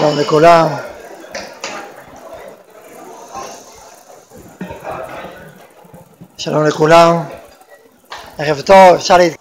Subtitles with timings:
[0.00, 0.66] שלום לכולם.
[6.38, 7.16] שלום לכולם.
[8.38, 9.32] ערב טוב, אפשר, להת...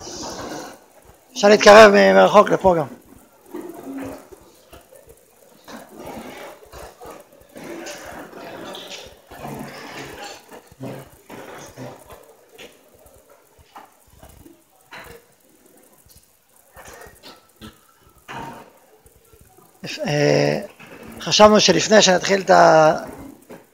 [1.34, 2.99] אפשר להתקרב מרחוק לפה גם.
[21.40, 22.52] חשבנו שלפני שנתחיל את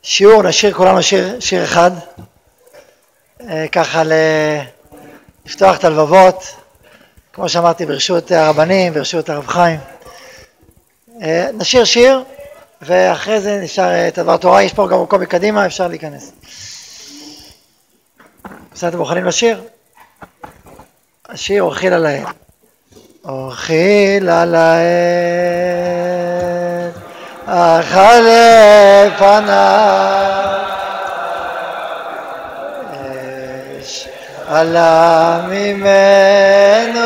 [0.04, 1.92] השיעור נשאיר כולנו שיר, שיר אחד
[3.42, 4.04] אה, ככה
[5.46, 6.56] לפתוח את הלבבות.
[7.34, 9.80] כמו שאמרתי ברשות הרבנים ברשות הרב חיים.
[11.22, 12.24] אה, נשאיר שיר
[12.82, 14.64] ואחרי זה נשאר את הדבר תורה.
[14.64, 16.32] יש פה גם מקום מקדימה אפשר להיכנס.
[18.74, 19.62] בסדר אתם מוכנים לשיר?
[21.30, 22.26] השיר אורחיל על האל
[23.26, 26.15] אורחיל על האל
[27.48, 30.60] אכלה פניו
[33.82, 34.08] אש
[34.50, 37.06] עלה ממנו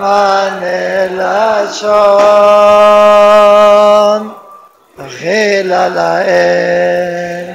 [0.00, 1.94] מנה לשון
[5.06, 7.50] אכיל על האל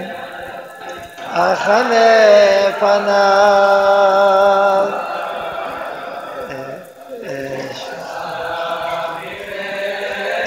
[1.33, 4.28] אכלה פניו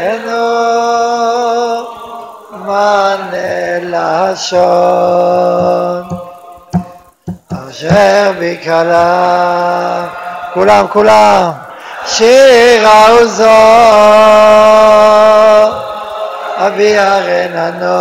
[0.02, 1.86] אינו
[2.52, 4.82] מנה לשון.
[7.70, 10.06] אשר בקלה
[10.54, 11.50] כולם כולם.
[12.06, 13.44] שיר העוזו
[16.56, 17.92] אביה רננות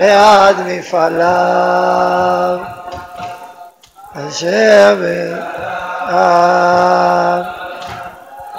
[0.00, 2.58] בעד מפעליו.
[4.14, 4.94] אשר
[6.08, 7.51] בעד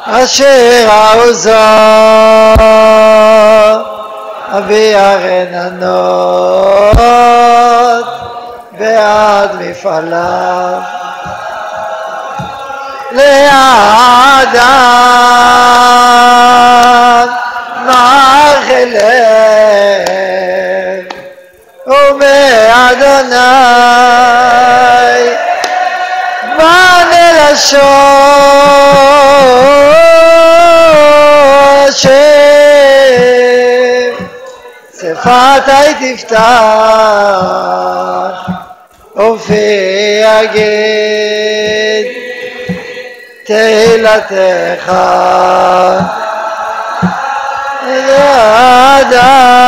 [0.05, 1.51] אשר העוזו
[4.51, 5.93] אביה רננות
[8.71, 10.81] בעד מפעליו
[13.11, 13.27] לאדם
[17.85, 19.03] מאכלם
[21.87, 23.33] ומאדוני
[26.57, 29.12] מענה לשון
[31.87, 32.09] השם
[34.97, 36.43] שפתי תפתח
[39.15, 42.07] ופי יגיד
[43.45, 44.91] תהילתך
[48.07, 49.63] לאדם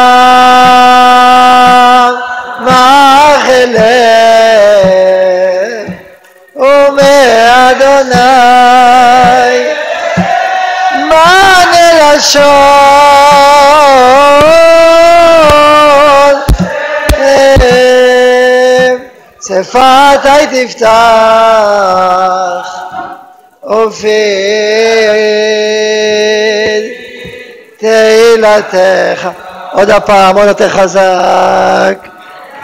[12.35, 13.95] לשון
[19.41, 20.87] שפתי תפתח
[23.63, 25.11] אופיר
[27.77, 29.29] תהילתך.
[29.71, 31.97] עוד הפעם עוד יותר חזק.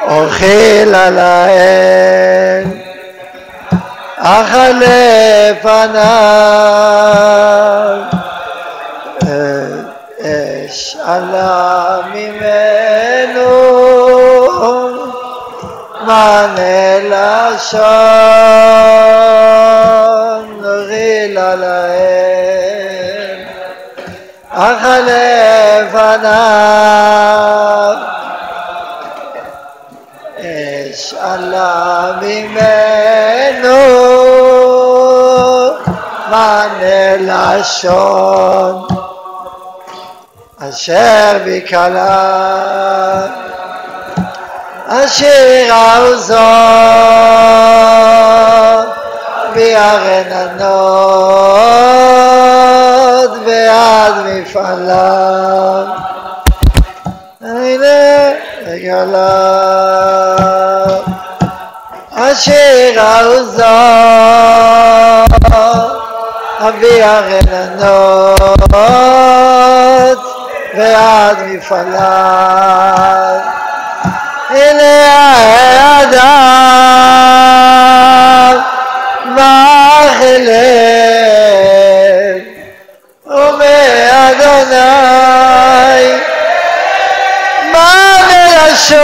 [0.08, 2.64] אוכל על האל
[4.18, 5.92] אכלה פניו
[10.22, 13.52] אש עלה ממנו
[16.06, 17.82] מענה לשון
[20.64, 22.12] ריל על האל
[24.50, 26.62] אכלה פניו
[40.72, 43.28] אשר בקלה.
[44.88, 45.68] אשר
[45.98, 46.36] עוזו
[49.56, 50.72] והרננות
[53.46, 55.86] ועד מפעליו
[57.42, 58.32] הנה
[58.66, 59.56] רגלה
[62.16, 63.64] אשר עוזו
[66.60, 68.42] אבי הרננות
[70.74, 73.40] ועד מפעליו
[74.52, 75.08] אלה
[75.72, 76.52] האדם
[79.26, 80.52] מאכלם
[83.26, 84.76] ומאדוני
[87.72, 89.02] מה מלשון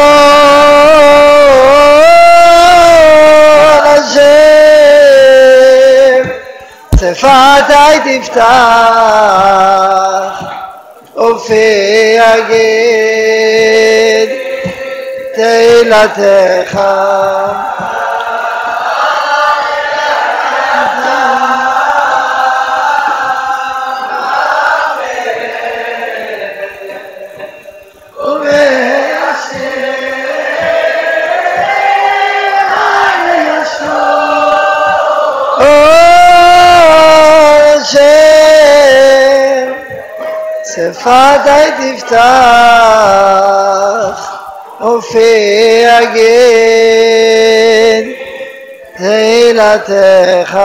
[3.86, 4.22] השם
[7.00, 9.17] שפתי תפתח
[15.90, 16.78] תהילתך
[40.78, 42.77] שפתי תפתח
[49.86, 50.58] תהילתך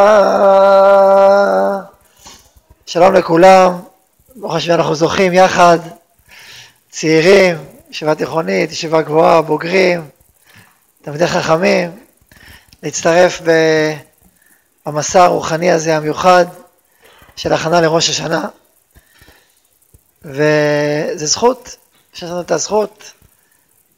[2.87, 3.81] שלום לכולם,
[4.37, 5.79] ברוך השם אנחנו זוכים יחד,
[6.91, 7.57] צעירים,
[7.91, 10.09] ישיבה תיכונית, ישיבה גבוהה, בוגרים,
[11.03, 11.99] תלמידי חכמים,
[12.83, 13.41] להצטרף
[14.87, 16.47] במסע הרוחני הזה המיוחד
[17.37, 18.49] של הכנה לראש השנה.
[20.25, 21.77] וזה זכות,
[22.15, 23.13] יש לנו את הזכות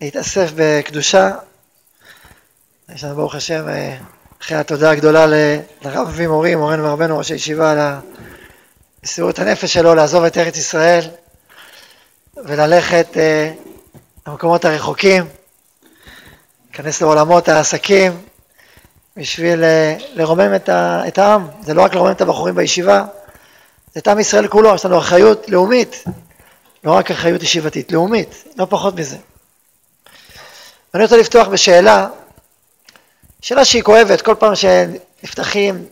[0.00, 1.30] להתאסף בקדושה.
[2.94, 3.66] יש לנו ברוך השם,
[4.44, 7.78] אחרי התודה הגדולה לרב אבי מורי, מורנו ורבנו ראש הישיבה, על
[9.04, 11.00] מסירות הנפש שלו לעזוב את ארץ ישראל
[12.36, 13.06] וללכת
[14.26, 15.24] למקומות הרחוקים,
[16.66, 18.20] להיכנס לעולמות העסקים
[19.16, 19.64] בשביל
[20.14, 21.48] לרומם את העם.
[21.62, 23.04] זה לא רק לרומם את הבחורים בישיבה,
[23.94, 26.04] זה את עם ישראל כולו, יש לנו אחריות לאומית,
[26.84, 29.16] לא רק אחריות ישיבתית, לאומית, לא פחות מזה.
[30.94, 32.06] אני רוצה לפתוח בשאלה,
[33.44, 35.84] שאלה שהיא כואבת, כל פעם שנפתחים,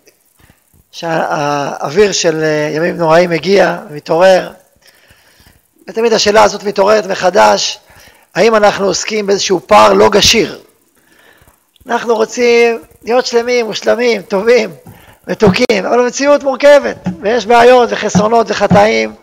[0.92, 2.44] שהאוויר של
[2.76, 4.50] ימים נוראים מגיע, מתעורר,
[5.88, 7.78] ותמיד השאלה הזאת מתעוררת מחדש,
[8.34, 10.60] האם אנחנו עוסקים באיזשהו פער לא גשיר?
[11.86, 14.70] אנחנו רוצים להיות שלמים, מושלמים, טובים,
[15.28, 19.14] מתוקים, אבל המציאות מורכבת, ויש בעיות וחסרונות וחטאים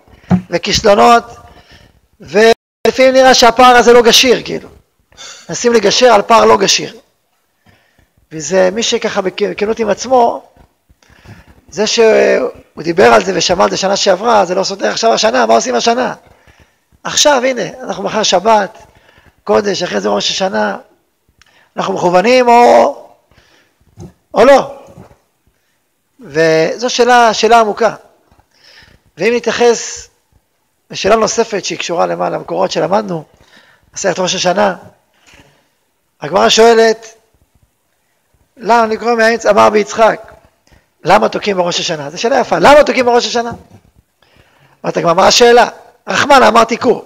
[0.50, 1.24] וכישלונות,
[2.20, 4.70] ולפעמים נראה שהפער הזה לא גשיר, כאילו.
[5.50, 6.94] מנסים לגשר על פער לא גשיר.
[8.32, 10.44] וזה מי שככה בכנות עם עצמו,
[11.70, 15.46] זה שהוא דיבר על זה ושמע על זה שנה שעברה, זה לא סותר עכשיו השנה,
[15.46, 16.14] מה עושים השנה?
[17.04, 18.78] עכשיו, הנה, אנחנו מחר שבת,
[19.44, 20.78] קודש, אחרי זה ראש השנה,
[21.78, 23.08] אנחנו מכוונים או,
[24.34, 24.76] או לא.
[26.20, 27.96] וזו שאלה, שאלה עמוקה.
[29.18, 30.10] ואם נתייחס
[30.92, 33.24] לשאלה נוספת שהיא קשורה למעלה, למקורות שלמדנו,
[33.94, 34.76] מסכת ראש השנה,
[36.22, 37.19] הגמרא שואלת,
[38.60, 40.32] למה קורא מהאמצע, אמר ביצחק,
[41.04, 42.10] למה תוקעים בראש השנה?
[42.10, 43.52] זו שאלה יפה, למה תוקעים בראש השנה?
[44.86, 45.70] אמרת מה השאלה?
[46.08, 47.04] רחמנה אמר תיקעו.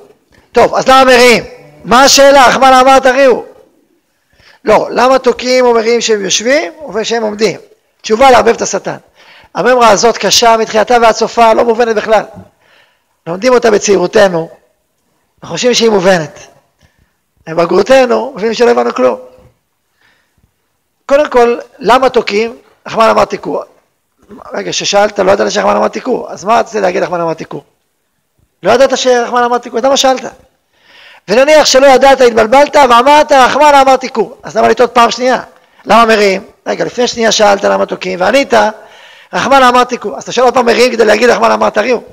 [0.51, 1.43] טוב, אז למה מריעים?
[1.83, 2.47] מה השאלה?
[2.47, 3.45] רחמנה אמר תריעו.
[4.65, 7.59] לא, למה תוקעים ומריעים שהם יושבים ושהם עומדים?
[8.01, 8.97] תשובה לערבב את השטן.
[9.55, 12.23] הממרה הזאת קשה מתחילתה ועד סופה, לא מובנת בכלל.
[13.27, 14.49] לומדים אותה בצעירותנו,
[15.43, 16.39] וחושבים שהיא מובנת.
[17.47, 19.32] בבגרותנו, חושבים שלא הבנו כלום.
[21.13, 22.57] קודם כל, למה תוקעים?
[22.87, 23.61] רחמן אמר תיקו.
[24.53, 27.61] רגע, ששאלת, לא ידעת שרחמן אמר תיקו, אז מה רצית להגיד רחמן אמר תיקו?
[28.63, 30.21] לא ידעת שרחמן אמר תיקו, אז למה שאלת?
[31.27, 35.41] ונניח שלא ידעת, התבלבלת, ואמרת רחמן אמר תיקו, אז למה לטעות פעם שנייה?
[35.85, 36.43] למה מרים?
[36.67, 38.53] רגע, לפני שנייה שאלת למה תוקעים, וענית,
[39.33, 40.17] רחמן אמר תיקו.
[40.17, 42.03] אז אתה שואל עוד פעם מרים כדי להגיד רחמן אמר תריעו.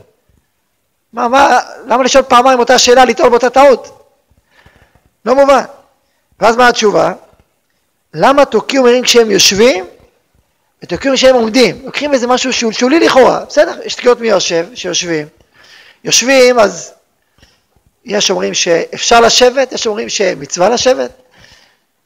[1.13, 4.03] מה, מה, למה לשאול פעמיים אותה שאלה, לטעול באותה טעות?
[5.25, 5.63] לא מובן.
[6.41, 7.13] ואז מה התשובה?
[8.15, 9.85] למה תוקיעו מרים כשהם יושבים
[10.83, 11.83] ותוקיעו כשהם עומדים?
[11.85, 15.27] לוקחים איזה משהו שהוא שולי לכאורה, בסדר, יש תקיעות מי יושב, שיושבים.
[16.05, 16.93] יושבים, אז
[18.05, 21.11] יש אומרים שאפשר לשבת, יש אומרים שמצווה לשבת.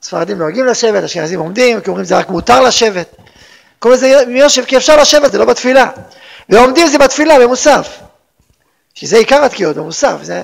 [0.03, 3.17] ספרדים נוהגים לשבת, אשכנזים עומדים, כי אומרים זה רק מותר לשבת.
[3.79, 5.91] קוראים לזה יושב כי אפשר לשבת, זה לא בתפילה.
[6.49, 7.99] ועומדים זה בתפילה, במוסף.
[8.95, 10.17] שזה עיקר התקיעות, במוסף.
[10.23, 10.43] זה...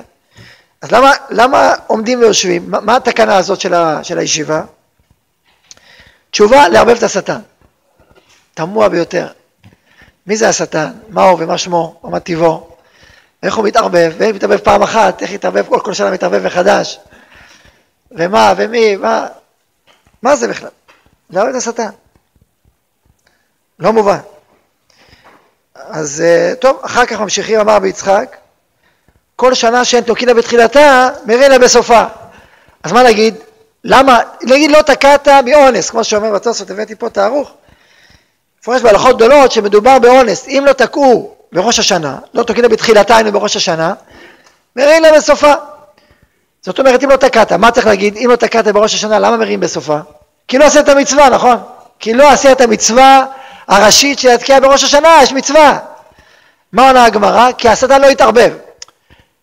[0.82, 2.70] אז למה, למה עומדים ויושבים?
[2.70, 4.62] מה, מה התקנה הזאת של, ה, של הישיבה?
[6.30, 7.40] תשובה, לערבב את השטן.
[8.54, 9.28] תמוה ביותר.
[10.26, 10.92] מי זה השטן?
[11.08, 12.00] מהו ומה שמו?
[12.04, 12.76] מה טיבו?
[13.42, 14.12] איך הוא מתערבב?
[14.18, 17.00] ואם מתערבב פעם אחת, איך יתערבב כל, כל שנה מתערבב מחדש?
[18.10, 19.26] ומה ומי, מה?
[20.22, 20.70] מה זה בכלל?
[21.30, 21.90] לערבב את השטן.
[23.78, 24.18] לא מובן.
[25.74, 28.36] אז אה, טוב, אחר כך ממשיכים, אמר ביצחק,
[29.36, 32.04] כל שנה שאין תוקעינה בתחילתה, מרינה בסופה.
[32.82, 33.34] אז מה נגיד?
[33.84, 34.20] למה?
[34.42, 37.50] נגיד לא תקעת מאונס, כמו שאומר בתוספות, הבאתי פה תארוך.
[38.60, 43.56] מפורש בהלכות גדולות שמדובר באונס, אם לא תקעו בראש השנה, לא תוקעינה בתחילתה, היינו בראש
[43.56, 43.94] השנה,
[44.76, 45.52] מרינה בסופה.
[46.62, 48.16] זאת אומרת, אם לא תקעת, מה צריך להגיד?
[48.16, 49.98] אם לא תקעת בראש השנה, למה מרים בסופה?
[50.48, 51.56] כי לא עשית מצווה, נכון?
[51.98, 53.26] כי לא עשית מצווה
[53.68, 55.78] הראשית של התקיעה בראש השנה, יש מצווה.
[56.72, 57.52] מה עונה הגמרא?
[57.52, 58.52] כי השטן לא יתערבב.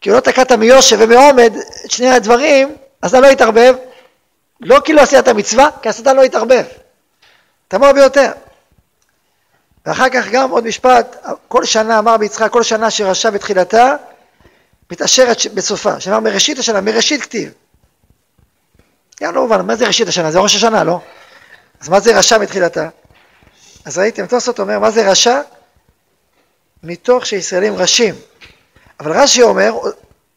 [0.02, 1.54] כי לא תקעת מיושב ומעומד
[1.86, 3.76] את שני הדברים, אז אתה לא יתערבב.
[4.62, 6.66] לא כי לא עשית את המצווה, כי השטן לא יתערבב.
[7.68, 8.32] תמוה ביותר.
[9.86, 13.96] ואחר כך גם עוד משפט, כל שנה אמר ביצחק, כל שנה שרשע בתחילתה,
[14.92, 17.54] מתעשרת בסופה, שאמר מראשית השנה, מראשית כתיב.
[19.22, 20.32] גם לא מובן, מה זה ראשית השנה?
[20.32, 21.00] זה ראש השנה, לא?
[21.82, 22.90] אז מה זה רשע מתחילתה?
[23.86, 25.42] אז ראיתם, תוספות אומר, מה זה רשע?
[26.84, 28.16] מתוך שישראלים ראשים.
[29.00, 29.74] אבל רש"י אומר,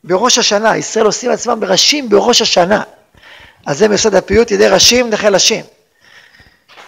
[0.04, 2.82] בראש השנה, ישראל עושים עצמם ראשים בראש השנה.
[3.66, 5.64] אז זה מיסוד הפיוט, ידי ראשים נחלשים.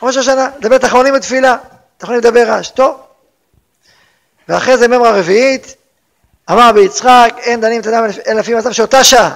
[0.02, 1.57] ראש השנה, לדבר את האחרונים בתפילה,
[1.97, 3.00] אתם יכולים לדבר רעש, טוב.
[4.49, 5.75] ואחרי זה ממרה רביעית,
[6.50, 9.35] אמר ביצחק, אין דנים את אדם אלא לפי שאותה שעה,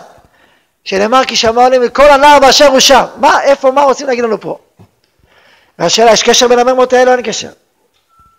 [0.84, 3.04] שנאמר כי שמע עליהם מכל הנער באשר הוא שם.
[3.16, 4.58] מה, איפה, מה רוצים להגיד לנו פה?
[5.78, 7.50] והשאלה, יש קשר בין הממות האלה או אין קשר?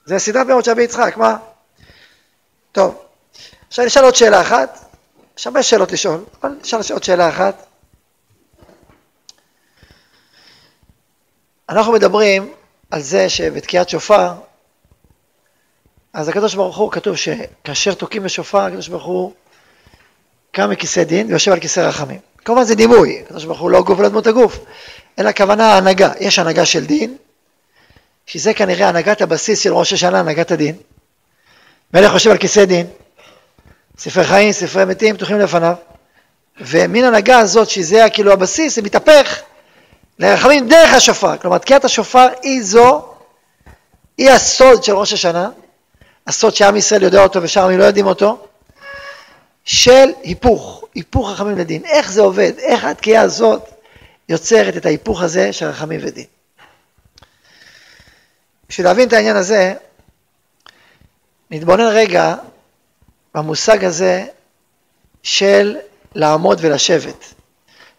[0.05, 1.37] זה סדרת ממות של רבי יצחק, מה?
[2.71, 2.95] טוב,
[3.67, 4.79] עכשיו נשאל עוד שאלה אחת,
[5.37, 7.66] יש הרבה שאלות לשאול, אבל נשאל עוד שאלה אחת.
[11.69, 12.53] אנחנו מדברים
[12.91, 14.33] על זה שבתקיעת שופר,
[16.13, 19.33] אז הקדוש ברוך הוא, כתוב שכאשר תוקעים בשופר, הקדוש ברוך הוא
[20.51, 22.19] קם מכיסא דין ויושב על כיסא רחמים.
[22.45, 24.59] כמובן זה דימוי, הקדוש ברוך הוא לא גוף ולא דמות הגוף,
[25.19, 26.11] אלא הכוונה הנהגה.
[26.19, 27.17] יש הנהגה של דין,
[28.25, 30.75] שזה כנראה הנהגת הבסיס של ראש השנה, הנהגת הדין.
[31.93, 32.87] מלך יושב על כיסא דין,
[33.97, 35.73] ספרי חיים, ספרי מתים, פתוחים לפניו,
[36.61, 39.41] ומן הנהגה הזאת, שזה כאילו הבסיס, זה מתהפך
[40.19, 41.37] לרחמים דרך השופר.
[41.37, 43.05] כלומר, תקיעת השופר היא זו,
[44.17, 45.49] היא הסוד של ראש השנה,
[46.27, 48.47] הסוד שעם ישראל יודע אותו ושאר עמים לא יודעים אותו,
[49.65, 51.85] של היפוך, היפוך רחמים לדין.
[51.85, 52.51] איך זה עובד?
[52.59, 53.69] איך התקיעה הזאת
[54.29, 56.25] יוצרת את ההיפוך הזה של רחמים ודין?
[58.69, 59.73] בשביל להבין את העניין הזה,
[61.51, 62.35] נתבונן רגע
[63.35, 64.25] במושג הזה
[65.23, 65.77] של
[66.15, 67.33] לעמוד ולשבת,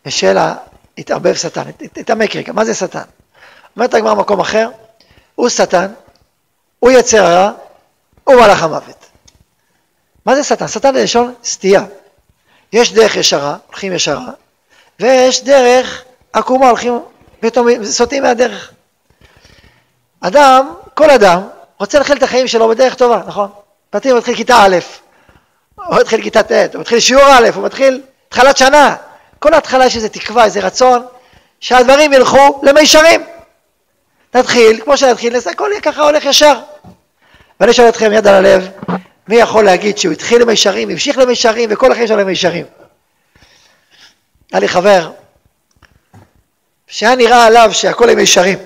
[0.07, 0.39] ושל
[0.99, 1.63] להתערבב שטן,
[1.93, 3.03] תתעמק רגע, מה זה שטן?
[3.77, 4.69] אומרת הגמרא במקום אחר,
[5.35, 5.93] הוא שטן,
[6.79, 7.53] הוא יצר הרע,
[8.25, 9.05] הוא מלאך המוות.
[10.27, 10.69] מה זה שטן?
[10.69, 11.85] שטן זה לשון סטייה.
[12.73, 14.31] יש דרך ישרה, הולכים ישרה,
[15.01, 17.01] ויש דרך עקומה, הולכים
[17.41, 18.73] פתאום סוטים מהדרך.
[20.21, 21.43] אדם, כל אדם,
[21.79, 23.51] רוצה להתחיל את החיים שלו בדרך טובה, נכון?
[23.93, 24.77] הוא מתחיל כיתה א',
[25.75, 28.97] הוא מתחיל כיתה ט', הוא מתחיל שיעור א', הוא מתחיל התחלת שנה.
[29.39, 31.07] כל ההתחלה יש איזה תקווה, איזה רצון,
[31.61, 33.25] שהדברים ילכו למישרים.
[34.35, 36.61] נתחיל, כמו שנתחיל, הכל יהיה ככה הולך ישר.
[37.61, 38.69] ואני שואל אתכם יד על הלב,
[39.29, 42.67] מי יכול להגיד שהוא התחיל למישרים, המשיך למישרים, וכל החיים שלו למישרים?
[44.53, 45.11] היה לי חבר,
[46.87, 48.59] שהיה נראה עליו שהכל הם ישרים.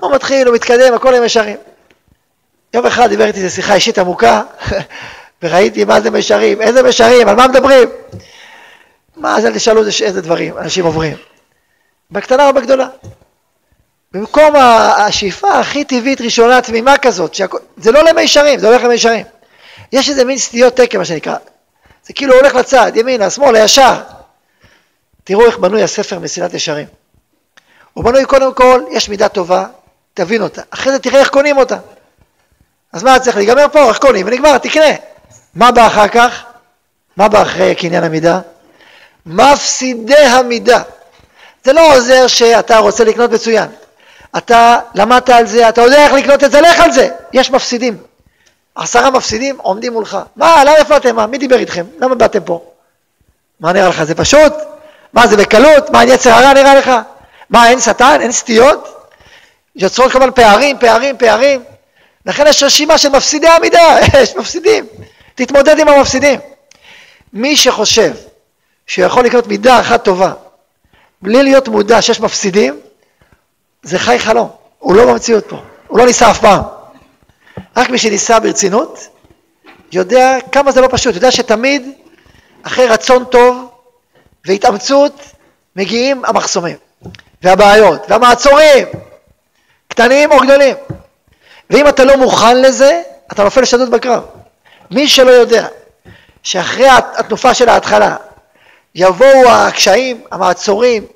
[0.00, 1.56] הוא מתחיל, הוא מתקדם, הכל הם ישרים.
[2.74, 4.42] יום אחד דיבר איתי שיחה אישית עמוקה,
[5.42, 7.88] וראיתי מה זה מישרים, איזה מישרים, על מה מדברים?
[9.18, 11.16] מה זה, תשאלו איזה דברים אנשים עוברים.
[12.10, 12.88] בקטנה או בגדולה.
[14.12, 14.56] במקום
[14.96, 19.26] השאיפה הכי טבעית, ראשונה, תמימה כזאת, שהכל, זה לא למישרים, זה הולך למישרים.
[19.92, 21.36] יש איזה מין סטיות תקן, מה שנקרא.
[22.06, 23.94] זה כאילו הולך לצד, ימינה, שמאלה, ישר.
[25.24, 26.86] תראו איך בנוי הספר מסילת ישרים.
[27.94, 29.66] הוא בנוי קודם כל, יש מידה טובה,
[30.14, 30.62] תבין אותה.
[30.70, 31.76] אחרי זה תראה איך קונים אותה.
[32.92, 33.88] אז מה צריך להיגמר פה?
[33.88, 34.26] איך קונים?
[34.26, 34.94] ונגמר, תקנה.
[35.54, 36.44] מה בא אחר כך?
[37.16, 38.40] מה בא אחרי קניין המידה?
[39.28, 40.82] מפסידי המידה.
[41.64, 43.68] זה לא עוזר שאתה רוצה לקנות מצוין.
[44.36, 47.08] אתה למדת על זה, אתה יודע איך לקנות את זה, לך על זה.
[47.32, 47.96] יש מפסידים.
[48.74, 50.18] עשרה מפסידים עומדים מולך.
[50.36, 51.16] מה, למה איפה אתם?
[51.16, 51.86] מה, מי דיבר איתכם?
[52.00, 52.64] למה באתם פה?
[53.60, 54.04] מה נראה לך?
[54.04, 54.52] זה פשוט?
[55.12, 55.90] מה, זה בקלות?
[55.90, 56.90] מה, יצר הרע נראה לך?
[57.50, 58.20] מה, אין שטן?
[58.20, 59.08] אין סטיות?
[59.76, 61.62] יוצרות כמובן פערים, פערים, פערים.
[62.26, 64.86] לכן יש רשימה של מפסידי עמידה, יש מפסידים.
[65.34, 66.40] תתמודד עם המפסידים.
[67.32, 68.12] מי שחושב
[68.88, 70.32] שהוא יכול לקנות מידה אחת טובה
[71.22, 72.80] בלי להיות מודע שיש מפסידים,
[73.82, 76.62] זה חי חלום, הוא לא במציאות פה, הוא לא ניסה אף פעם.
[77.76, 79.08] רק מי שניסה ברצינות,
[79.92, 81.92] יודע כמה זה לא פשוט, יודע שתמיד
[82.62, 83.70] אחרי רצון טוב
[84.46, 85.20] והתאמצות
[85.76, 86.76] מגיעים המחסומים
[87.42, 88.86] והבעיות והמעצורים,
[89.88, 90.76] קטנים או גדולים.
[91.70, 93.02] ואם אתה לא מוכן לזה,
[93.32, 94.22] אתה נופל לשדות בקרב.
[94.90, 95.66] מי שלא יודע
[96.42, 98.16] שאחרי התנופה של ההתחלה
[98.94, 101.06] יבואו הקשיים, המעצורים,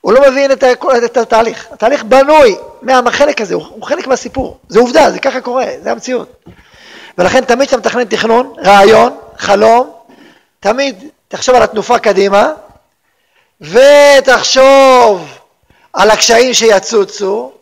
[0.00, 0.64] הוא לא מבין את,
[1.04, 1.66] את התהליך.
[1.72, 4.58] התהליך בנוי מהחלק הזה, הוא, הוא חלק מהסיפור.
[4.68, 6.44] זה עובדה, זה ככה קורה, זה המציאות.
[7.18, 9.90] ולכן תמיד כשאתה מתכנן תכנון, רעיון, חלום,
[10.60, 12.52] תמיד תחשוב על התנופה קדימה,
[13.60, 15.38] ותחשוב
[15.92, 17.52] על הקשיים שיצוצו,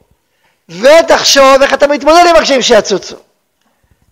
[0.68, 3.16] ותחשוב איך אתה מתמודד עם הקשיים שיצוצו.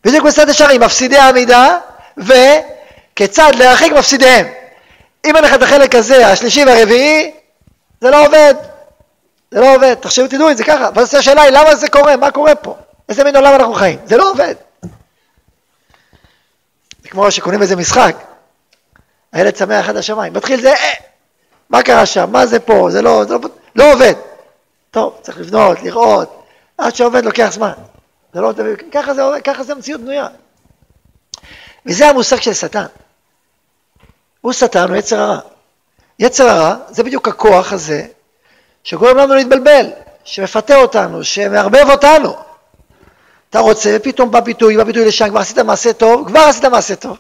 [0.04, 1.78] בדיוק בסדר ישרים, מפסידי העמידה,
[2.16, 4.46] וכיצד להרחיק מפסידיהם.
[5.24, 7.30] אם אין לך את החלק הזה, השלישי והרביעי,
[8.00, 8.54] זה לא עובד.
[9.50, 9.94] זה לא עובד.
[9.94, 10.88] תחשבו, תדעו את זה ככה.
[10.94, 12.16] ואז השאלה היא, למה זה קורה?
[12.16, 12.76] מה קורה פה?
[13.08, 13.98] איזה מין עולם אנחנו חיים?
[14.04, 14.54] זה לא עובד.
[17.02, 18.16] זה כמו שקונים איזה משחק.
[19.32, 20.32] הילד שמח עד השמיים.
[20.32, 20.92] מתחיל זה, אה,
[21.70, 22.30] מה קרה שם?
[22.32, 22.88] מה זה פה?
[22.90, 23.40] זה לא, זה לא,
[23.76, 24.14] לא עובד.
[24.90, 26.44] טוב, צריך לבנות, לראות.
[26.78, 27.72] עד שעובד לוקח זמן.
[28.34, 28.52] זה לא,
[28.92, 30.26] ככה זה, ככה זה המציאות בנויה.
[31.86, 32.86] וזה המושג של שטן.
[34.44, 35.38] הוא שטן, הוא יצר הרע.
[36.18, 38.06] יצר הרע זה בדיוק הכוח הזה
[38.84, 39.86] שגורם לנו להתבלבל,
[40.24, 42.36] שמפתה אותנו, שמערבב אותנו.
[43.50, 46.96] אתה רוצה, ופתאום בא ביטוי, בא ביטוי לשם, כבר עשית מעשה טוב, כבר עשית מעשה
[46.96, 47.18] טוב.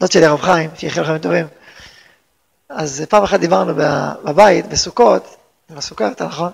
[0.00, 1.46] זאת שלי הרב חיים, שיחיה לכם טובים.
[2.68, 3.74] אז פעם אחת דיברנו
[4.24, 5.36] בבית, בסוכות,
[5.70, 6.50] בסוכה יותר נכון,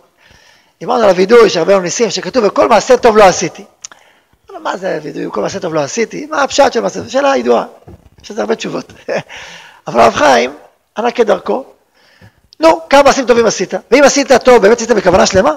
[0.81, 3.65] דיברנו על הווידוי שהרבה מאוד ניסים, שכתוב, וכל מעשה טוב לא עשיתי.
[4.63, 6.27] מה זה הווידוי, כל מעשה טוב לא עשיתי?
[6.27, 7.09] מה הפשט של מעשה טוב?
[7.09, 7.65] שאלה ידועה,
[8.25, 8.93] יש לזה הרבה תשובות.
[9.87, 10.57] אבל הרב חיים,
[10.99, 11.65] ענה כדרכו,
[12.61, 13.75] נו, כמה מעשים טובים עשית?
[13.91, 15.51] ואם עשית טוב, באמת עשית בכוונה שלמה?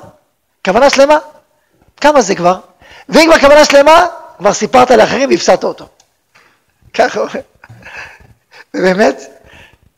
[0.66, 1.18] כוונה שלמה?
[2.02, 2.60] כמה זה כבר?
[3.10, 4.06] ואם כבר כוונה שלמה,
[4.38, 5.88] כבר סיפרת לאחרים והפסדת אותו.
[6.94, 7.42] ככה אומר.
[8.74, 9.22] ובאמת,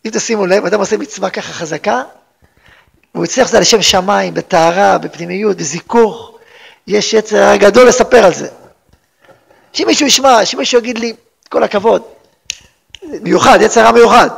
[0.06, 2.02] אם תשימו לב, אדם עושה מצווה ככה חזקה,
[3.12, 6.38] הוא הצליח זה לשם שמיים, בטהרה, בפנימיות, בזיכוך,
[6.88, 8.48] יש יצר גדול לספר על זה.
[9.74, 11.14] שמישהו ישמע, שמישהו יגיד לי,
[11.50, 12.02] כל הכבוד,
[13.22, 14.30] מיוחד, יצר רע מיוחד,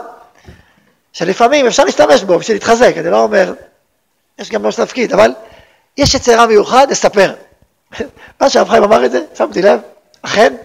[1.13, 3.53] שלפעמים אפשר להשתמש בו בשביל להתחזק, אני לא אומר,
[4.39, 5.33] יש גם לא תפקיד, אבל
[5.97, 7.33] יש יצר רע מיוחד לספר.
[8.41, 9.79] מה שהרב חיים אמר את זה, שמתי לב,
[10.21, 10.55] אכן,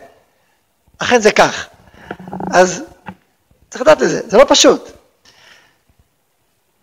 [0.99, 1.67] אכן זה כך.
[2.55, 2.83] אז
[3.71, 4.91] צריך לדעת את זה, זה לא פשוט.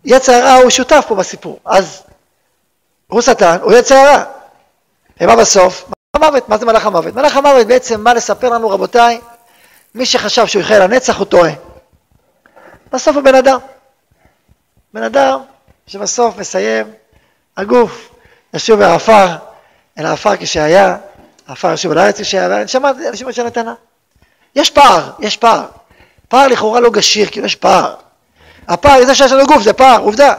[0.04, 2.02] יצר הרע הוא שותף פה בסיפור, אז
[3.06, 4.24] הוא שטן, הוא יצר הרע.
[5.20, 5.84] ומה בסוף?
[6.16, 7.14] מלאך המוות, מה זה מלאך המוות?
[7.14, 9.20] מלאך המוות בעצם מה לספר לנו רבותיי,
[9.94, 11.52] מי שחשב שהוא יחיה לנצח הוא טועה.
[12.92, 13.58] בסוף הוא בן אדם.
[14.94, 15.40] בן אדם
[15.86, 16.86] שבסוף מסיים,
[17.56, 18.10] הגוף
[18.54, 19.26] ישוב מהעפר
[19.98, 20.96] אל העפר כשהיה,
[21.48, 23.74] העפר ישוב על הארץ כשהיה, והנשמה זה הנשמה של נתנה.
[24.56, 25.66] יש פער, יש פער.
[26.28, 27.94] פער לכאורה לא גשיר, כאילו יש פער.
[28.68, 30.34] הפער, זה שיש לנו גוף, זה פער, עובדה.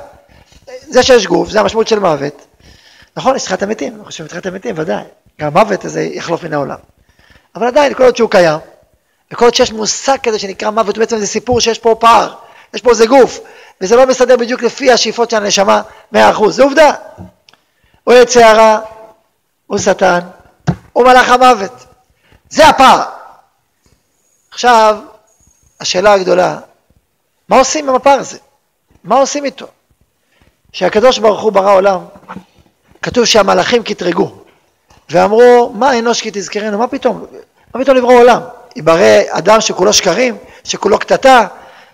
[0.81, 2.45] זה שיש גוף, זה המשמעות של מוות.
[3.17, 5.03] נכון, יש תחיית המתים, אנחנו חושבים תחיית המתים, ודאי.
[5.41, 6.77] גם המוות הזה יחלוף מן העולם.
[7.55, 8.59] אבל עדיין, כל עוד שהוא קיים,
[9.31, 12.35] וכל עוד שיש מושג כזה שנקרא מוות, בעצם זה סיפור שיש פה פער,
[12.73, 13.39] יש פה איזה גוף,
[13.81, 16.91] וזה לא מסתדר בדיוק לפי השאיפות של הנשמה מאה אחוז, זה עובדה.
[18.03, 18.79] הוא יצא הרע,
[19.67, 20.19] הוא שטן,
[20.93, 21.85] הוא מלאך המוות.
[22.49, 23.01] זה הפער.
[24.51, 24.97] עכשיו,
[25.79, 26.59] השאלה הגדולה,
[27.49, 28.37] מה עושים עם הפער הזה?
[29.03, 29.67] מה עושים איתו?
[30.71, 31.99] כשהקדוש ברוך הוא ברא עולם,
[33.01, 34.35] כתוב שהמלאכים קטרגו,
[35.09, 36.77] ואמרו, מה אנוש כי תזכרנו?
[36.77, 37.25] מה פתאום?
[37.75, 38.41] מה פתאום לברוא עולם?
[38.75, 41.45] יברא אדם שכולו שקרים, שכולו קטטה,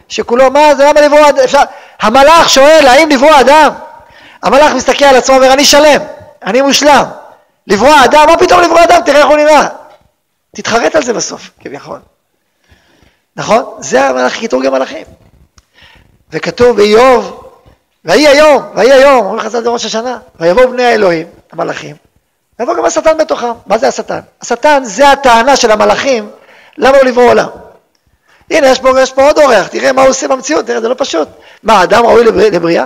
[0.10, 1.44] שכולו, מה זה, למה לברוא אדם?
[1.44, 1.62] אפשר...
[2.02, 3.72] המלאך שואל, האם לברוא אדם?
[4.44, 6.02] המלאך מסתכל על עצמו ואומר, אני שלם,
[6.44, 7.04] אני מושלם.
[7.68, 9.02] לברוא אדם, מה פתאום לברוא אדם?
[9.06, 9.68] תראה איך הוא נראה.
[10.56, 12.00] תתחרט על זה בסוף, כביכול.
[13.36, 13.64] נכון?
[13.80, 15.06] זה המלאך, קטרוג המלאכים.
[16.32, 17.44] וכתוב באיוב,
[18.06, 21.96] ויהי היום, ויהי היום, אומרים חז"ל בראש השנה, ויבואו בני האלוהים, המלאכים,
[22.60, 23.52] ויבוא גם השטן בתוכם.
[23.66, 24.20] מה זה השטן?
[24.42, 26.30] השטן זה הטענה של המלאכים,
[26.78, 27.48] למה הוא לברוא עולם.
[28.52, 30.96] הנה, יש פה, יש פה עוד אורח, תראה מה הוא עושה במציאות, תראה, זה לא
[30.98, 31.28] פשוט.
[31.64, 32.86] מה, אדם ראוי לבריאה?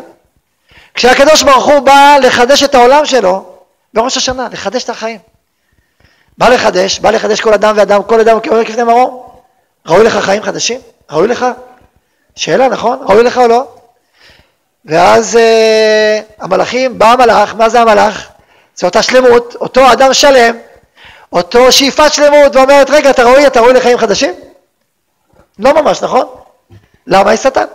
[0.93, 3.55] כשהקדוש ברוך הוא בא לחדש את העולם שלו,
[3.93, 5.19] בראש השנה, לחדש את החיים.
[6.37, 9.23] בא לחדש, בא לחדש כל אדם ואדם, כל אדם כעורק לפני מרום.
[9.87, 10.79] ראוי לך חיים חדשים?
[11.11, 11.45] ראוי לך?
[12.35, 12.99] שאלה, נכון?
[13.01, 13.67] ראוי לך או לא?
[14.85, 18.27] ואז אה, המלאכים, בא המלאך, מה זה המלאך?
[18.75, 20.55] זה אותה שלמות, אותו אדם שלם,
[21.33, 24.33] אותו שאיפת שלמות, ואומרת, רגע, אתה ראוי, אתה ראוי לחיים חדשים?
[25.59, 26.25] לא ממש, נכון?
[27.07, 27.33] למה?
[27.33, 27.65] יש שטן.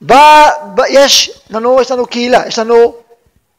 [0.00, 0.50] בא,
[0.88, 2.94] יש לנו, יש לנו קהילה, יש לנו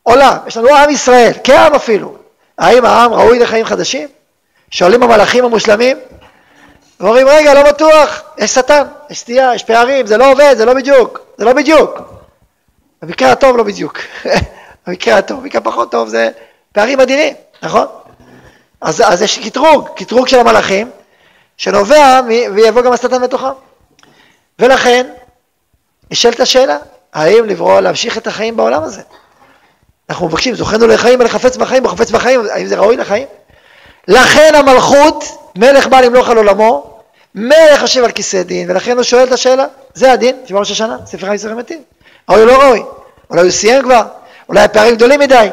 [0.03, 2.15] עולם, יש לנו עם ישראל, כעם אפילו.
[2.57, 4.07] האם העם ראוי לחיים חדשים?
[4.71, 5.97] שואלים המלאכים המושלמים,
[6.99, 10.73] ואומרים, רגע, לא בטוח, יש שטן, יש סטייה, יש פערים, זה לא עובד, זה לא
[10.73, 11.99] בדיוק, זה לא בדיוק.
[13.01, 13.97] במקרה הטוב לא בדיוק.
[14.87, 16.29] במקרה הטוב, במקרה פחות טוב זה
[16.71, 17.85] פערים אדירים, נכון?
[18.81, 20.89] אז, אז יש קטרוג, קטרוג של המלאכים,
[21.57, 23.47] שנובע, מ, ויבוא גם השטן בתוכם.
[24.59, 25.07] ולכן,
[26.11, 26.77] נשאלת השאלה,
[27.13, 29.01] האם לברוא, להמשיך את החיים בעולם הזה?
[30.09, 33.27] אנחנו מבקשים, זוכרנו לחיים ולחפץ בחיים, וחפץ בחיים, האם זה ראוי לחיים?
[34.07, 35.23] לכן המלכות,
[35.55, 36.99] מלך בא למלוך על עולמו,
[37.35, 40.97] מלך יושב על כיסא דין, ולכן הוא שואל את השאלה, זה הדין של ראש השנה,
[41.05, 41.83] ספר חיים ישראל מתים.
[42.29, 42.83] ראוי או לא ראוי?
[43.29, 44.03] אולי הוא סיים כבר,
[44.49, 45.49] אולי הפערים גדולים מדי.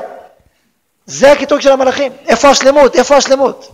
[1.09, 2.97] זה הקיטוג של המלאכים, איפה השלמות?
[2.97, 3.71] איפה השלמות?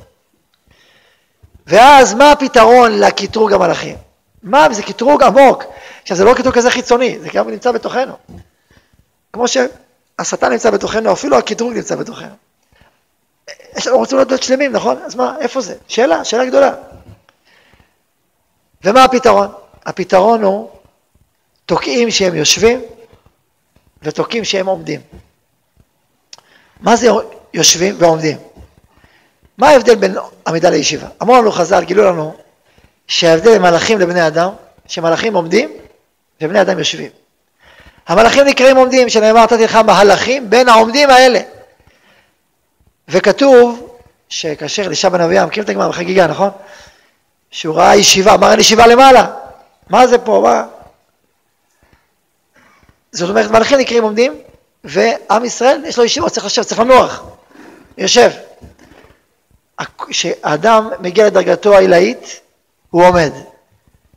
[1.67, 3.97] ואז מה הפתרון לקטרוג המלאכים?
[4.43, 5.65] מה, זה קטרוג עמוק.
[6.03, 8.13] עכשיו זה לא קטרוג כזה חיצוני, זה גם נמצא בתוכנו.
[9.33, 12.35] כמו שהשטן נמצא בתוכנו, אפילו הקטרוג נמצא בתוכנו.
[13.87, 14.97] לנו רוצים להיות שלמים, נכון?
[15.05, 15.75] אז מה, איפה זה?
[15.89, 16.75] שאלה, שאלה גדולה.
[18.85, 19.49] ומה הפתרון?
[19.87, 20.71] הפתרון הוא
[21.67, 22.83] תוקעים שהם יושבים
[24.03, 25.01] ותוקעים שהם עומדים.
[26.85, 27.09] מה זה
[27.55, 28.39] יושבים ועומדים?
[29.59, 30.17] מה ההבדל בין
[30.47, 31.07] עמידה לישיבה?
[31.23, 32.35] אמרו לנו חז"ל, גילו לנו,
[33.07, 34.51] שההבדל בין מלאכים לבני אדם,
[34.87, 35.71] שמלאכים עומדים
[36.41, 37.11] ובני אדם יושבים.
[38.07, 41.41] המלאכים נקראים עומדים, שנאמר נתתי לך מהלכים בין העומדים האלה.
[43.09, 43.97] וכתוב
[44.29, 46.51] שכאשר אלישע בן אביה, מכיר את הגמרא בחגיגה, נכון?
[47.51, 49.27] שהוא ראה ישיבה, אמר אין ישיבה למעלה.
[49.91, 50.65] מה זה פה, מה?
[53.13, 54.35] זאת אומרת, מלאכים נקראים עומדים,
[54.85, 57.23] ועם ישראל יש לו ישיבה, צריך לשבת, צריך לנוח.
[57.99, 58.31] יושב.
[60.09, 62.41] כשאדם מגיע לדרגתו העילאית,
[62.91, 63.33] הוא עומד.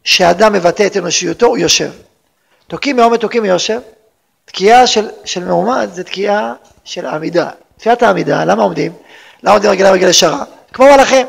[0.03, 1.91] כשאדם מבטא את אנושיותו, הוא יושב.
[2.67, 3.79] תוקעים מעומד, תוקעים מיושב.
[4.45, 6.53] תקיעה של, של מעומד זה תקיעה
[6.83, 7.49] של עמידה.
[7.77, 8.93] תפילת העמידה, למה עומדים?
[9.43, 10.43] למה עומדים רגליים רגל ישרה?
[10.73, 11.27] כמו מלאכים.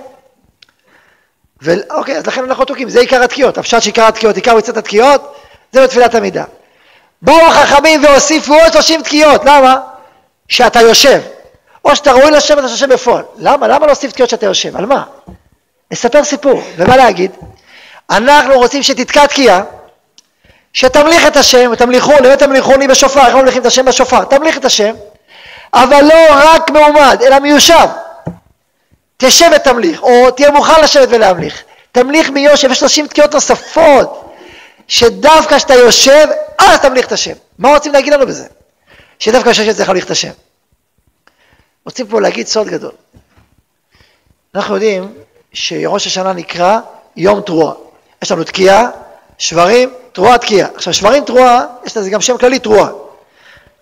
[1.63, 3.59] ואוקיי, אז לכן אנחנו תוקעים, זה עיקר התקיעות.
[3.59, 5.37] הפשט שעיקר התקיעות, עיקר מצוות התקיעות,
[5.73, 6.45] זה בתפילת עמידה.
[7.23, 9.77] באו החכמים והוסיפו עוד 30 תקיעות, למה?
[10.49, 11.21] שאתה יושב.
[11.85, 13.25] או שאתה ראוי לשבת או שאתה יושב בפועל.
[13.37, 13.69] למה?
[13.69, 14.77] למה להוסיף תקיעות שאתה יושב?
[14.77, 15.03] על מה?
[15.91, 16.63] לספר סיפור.
[16.77, 17.31] ומה להגיד?
[18.11, 19.63] אנחנו רוצים שתתקע תקיעה,
[20.73, 24.25] שתמליך את השם, ותמליכו, באמת תמליכוני בשופר, איך ממליכים את השם בשופר?
[24.25, 24.95] תמליך את השם,
[25.75, 27.87] אבל לא רק מעומד, אלא מיושב.
[29.17, 31.63] תשב ותמליך, או תהיה מוכן לשבת ולהמליך.
[31.93, 34.28] תמליך מיושב, יש 30 תקיעות נוספות,
[34.89, 36.27] שדווקא כשאתה יושב,
[36.59, 37.35] אז תמליך את השם.
[37.59, 38.47] מה רוצים להגיד לנו בזה?
[39.19, 40.31] שדווקא יושב צריך להמליך את השם.
[41.85, 42.93] רוצים פה להגיד סוד גדול.
[44.55, 45.15] אנחנו יודעים
[45.53, 46.79] שראש השנה נקרא
[47.17, 47.75] יום תרועה.
[48.23, 48.91] יש לנו תקיעה,
[49.39, 50.69] שברים, תרועה, תקיעה.
[50.75, 52.91] עכשיו שברים, תרועה, יש לזה גם שם כללי, תרועה.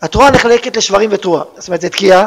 [0.02, 1.44] התרועה נחלקת לשברים ותרועה.
[1.56, 2.26] זאת אומרת, זה תקיעה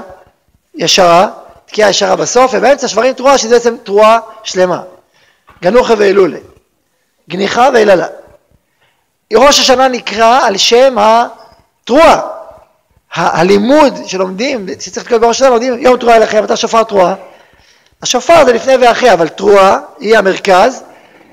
[0.75, 1.27] ישרה,
[1.65, 4.81] תקיעה ישרה בסוף, ובאמצע שברים תרועה, שזה בעצם תרועה שלמה.
[5.61, 6.39] גנוחה ואילולה.
[7.29, 8.07] גניחה ואיללה.
[9.33, 12.21] ראש השנה נקרא על שם התרועה.
[13.13, 17.15] הלימוד שלומדים, שצריך לקרוא בראש השנה, לומדים יום תרועה אליכם, אתה שופר תרועה.
[18.01, 20.83] השופר זה לפני ואחרי, אבל תרועה היא המרכז,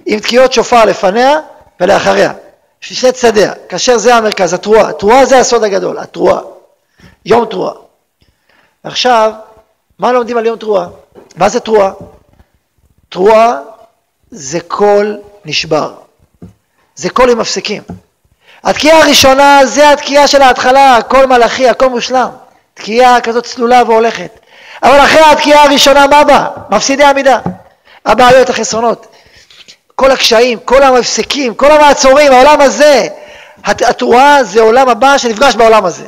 [0.07, 1.39] עם תקיעות שופר לפניה
[1.81, 2.33] ולאחריה.
[2.81, 6.41] שני צדדיה, כאשר זה המרכז, התרועה, תרועה זה הסוד הגדול, התרועה,
[7.25, 7.75] יום תרועה.
[8.85, 9.33] עכשיו,
[9.99, 10.87] מה לומדים על יום תרועה?
[11.37, 11.93] מה זה תרועה?
[13.09, 13.61] תרועה
[14.31, 15.95] זה קול נשבר,
[16.97, 17.83] זה קול עם מפסיקים.
[18.65, 22.29] התקיעה הראשונה זה התקיעה של ההתחלה, הכל מלאכי, הכל מושלם.
[22.75, 24.41] תקיעה כזאת צלולה והולכת.
[24.83, 26.49] אבל אחרי התקיעה הראשונה מה בא?
[26.71, 27.39] מפסידי עמידה.
[28.07, 29.07] הבעיות, החסרונות.
[29.95, 33.07] כל הקשיים, כל המפסקים, כל המעצורים, העולם הזה.
[33.65, 36.07] התרועה זה עולם הבא שנפגש בעולם הזה.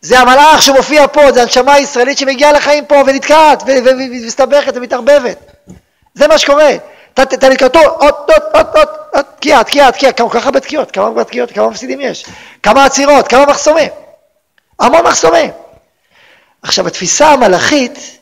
[0.00, 5.38] זה המלאך שמופיע פה, זה הנשמה הישראלית שמגיעה לחיים פה ונתקעת ומסתבכת ומתערבבת.
[6.14, 6.70] זה מה שקורה.
[7.22, 11.24] אתה לקראתו, עוד, עוד, עוד, עוד, עוד, תקיעה, תקיעה, תקיעה, כל כך הרבה תקיעות, כמה
[11.24, 12.26] תקיעות, כמה מפסידים יש,
[12.62, 13.90] כמה עצירות, כמה מחסומים,
[14.78, 15.50] המון מחסומים.
[16.62, 18.18] עכשיו התפיסה המלאכית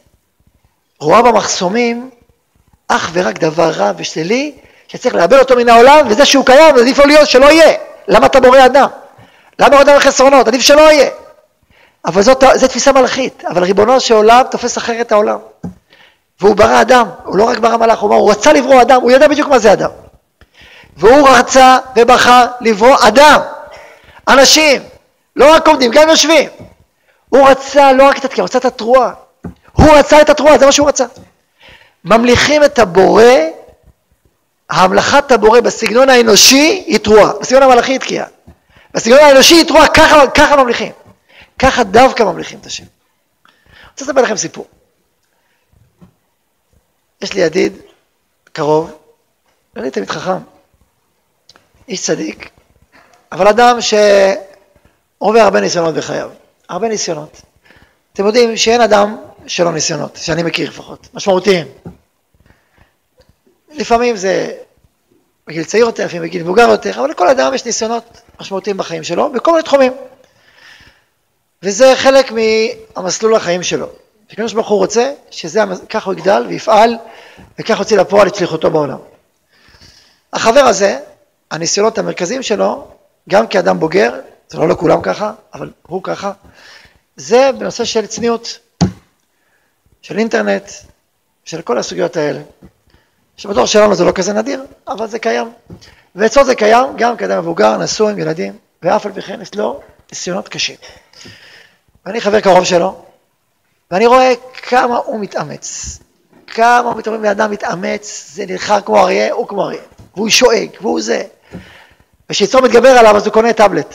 [1.00, 2.10] רואה במחסומים
[2.88, 4.52] אך ורק דבר רע ושלילי
[4.88, 7.76] שצריך לאבד אותו מן העולם וזה שהוא קיים עדיף לו להיות שלא יהיה.
[8.08, 8.88] למה אתה בורא אדם?
[9.58, 10.48] למה אדם חסרונות?
[10.48, 11.10] עדיף שלא יהיה.
[12.04, 15.38] אבל זאת, זאת תפיסה מלאכית, אבל ריבונו של עולם תופס אחרת העולם.
[16.40, 19.28] והוא ברא אדם, הוא לא רק ברא מלאך, הוא, הוא רצה לברוא אדם, הוא ידע
[19.28, 19.90] בדיוק מה זה אדם.
[20.96, 23.40] והוא רצה ובחר לברוא אדם,
[24.28, 24.82] אנשים,
[25.36, 26.50] לא רק עומדים, גם יושבים.
[27.28, 29.12] הוא רצה לא רק את התקיעה, הוא רצה את התרועה.
[29.72, 31.04] הוא רצה את התרועה, זה מה שהוא רצה.
[32.04, 33.24] ממליכים את הבורא,
[34.70, 38.26] המלכת הבורא בסגנון האנושי היא תרועה, בסגנון המלאכי היא תקיעה.
[38.94, 40.92] בסגנון האנושי היא תרועה, ככה, ככה ממליכים.
[41.58, 42.84] ככה דווקא ממליכים את השם.
[42.84, 44.66] אני רוצה לספר לכם סיפור.
[47.26, 47.72] יש לי ידיד
[48.52, 48.98] קרוב,
[49.76, 50.38] אני תמיד חכם,
[51.88, 52.50] איש צדיק,
[53.32, 56.30] אבל אדם שעובר הרבה ניסיונות בחייו,
[56.68, 57.42] הרבה ניסיונות.
[58.12, 61.66] אתם יודעים שאין אדם שלא ניסיונות, שאני מכיר לפחות, משמעותיים.
[63.70, 64.52] לפעמים זה
[65.46, 69.32] בגיל צעיר יותר, לפעמים בגיל מבוגר יותר, אבל לכל אדם יש ניסיונות משמעותיים בחיים שלו,
[69.32, 69.92] בכל מיני תחומים.
[71.62, 73.88] וזה חלק מהמסלול החיים שלו.
[74.30, 76.96] הקדוש ברוך הוא רוצה שככה הוא יגדל ויפעל
[77.58, 78.98] וככה יוציא לפועל את שליחותו בעולם.
[80.32, 80.98] החבר הזה,
[81.50, 82.88] הניסיונות המרכזיים שלו,
[83.28, 86.32] גם כאדם בוגר, זה לא לכולם ככה, אבל הוא ככה,
[87.16, 88.58] זה בנושא של צניעות,
[90.02, 90.70] של אינטרנט,
[91.44, 92.40] של כל הסוגיות האלה.
[93.36, 95.52] שבדור שלנו זה לא כזה נדיר, אבל זה קיים.
[96.14, 99.80] ואצלו זה קיים גם כאדם מבוגר, נשוי עם ילדים, ואף על פי כן יש לו
[100.12, 100.76] ניסיונות קשים.
[102.06, 103.04] ואני חבר קרוב שלו,
[103.90, 105.98] ואני רואה כמה הוא מתאמץ.
[106.46, 109.82] כמה מתאמץ, בן אדם מתאמץ, זה נלחם כמו אריה, הוא כמו אריה.
[110.16, 111.22] והוא שואג, והוא זה.
[112.30, 113.94] וכשיצור מתגבר עליו, אז הוא קונה טאבלט.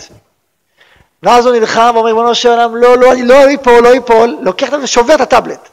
[1.24, 4.68] ואז הוא נלחם ואומר, ריבונו של עולם, לא, לא, אני לא אפול, לא אפול, לוקח
[4.68, 5.70] את ושובר את הטאבלט.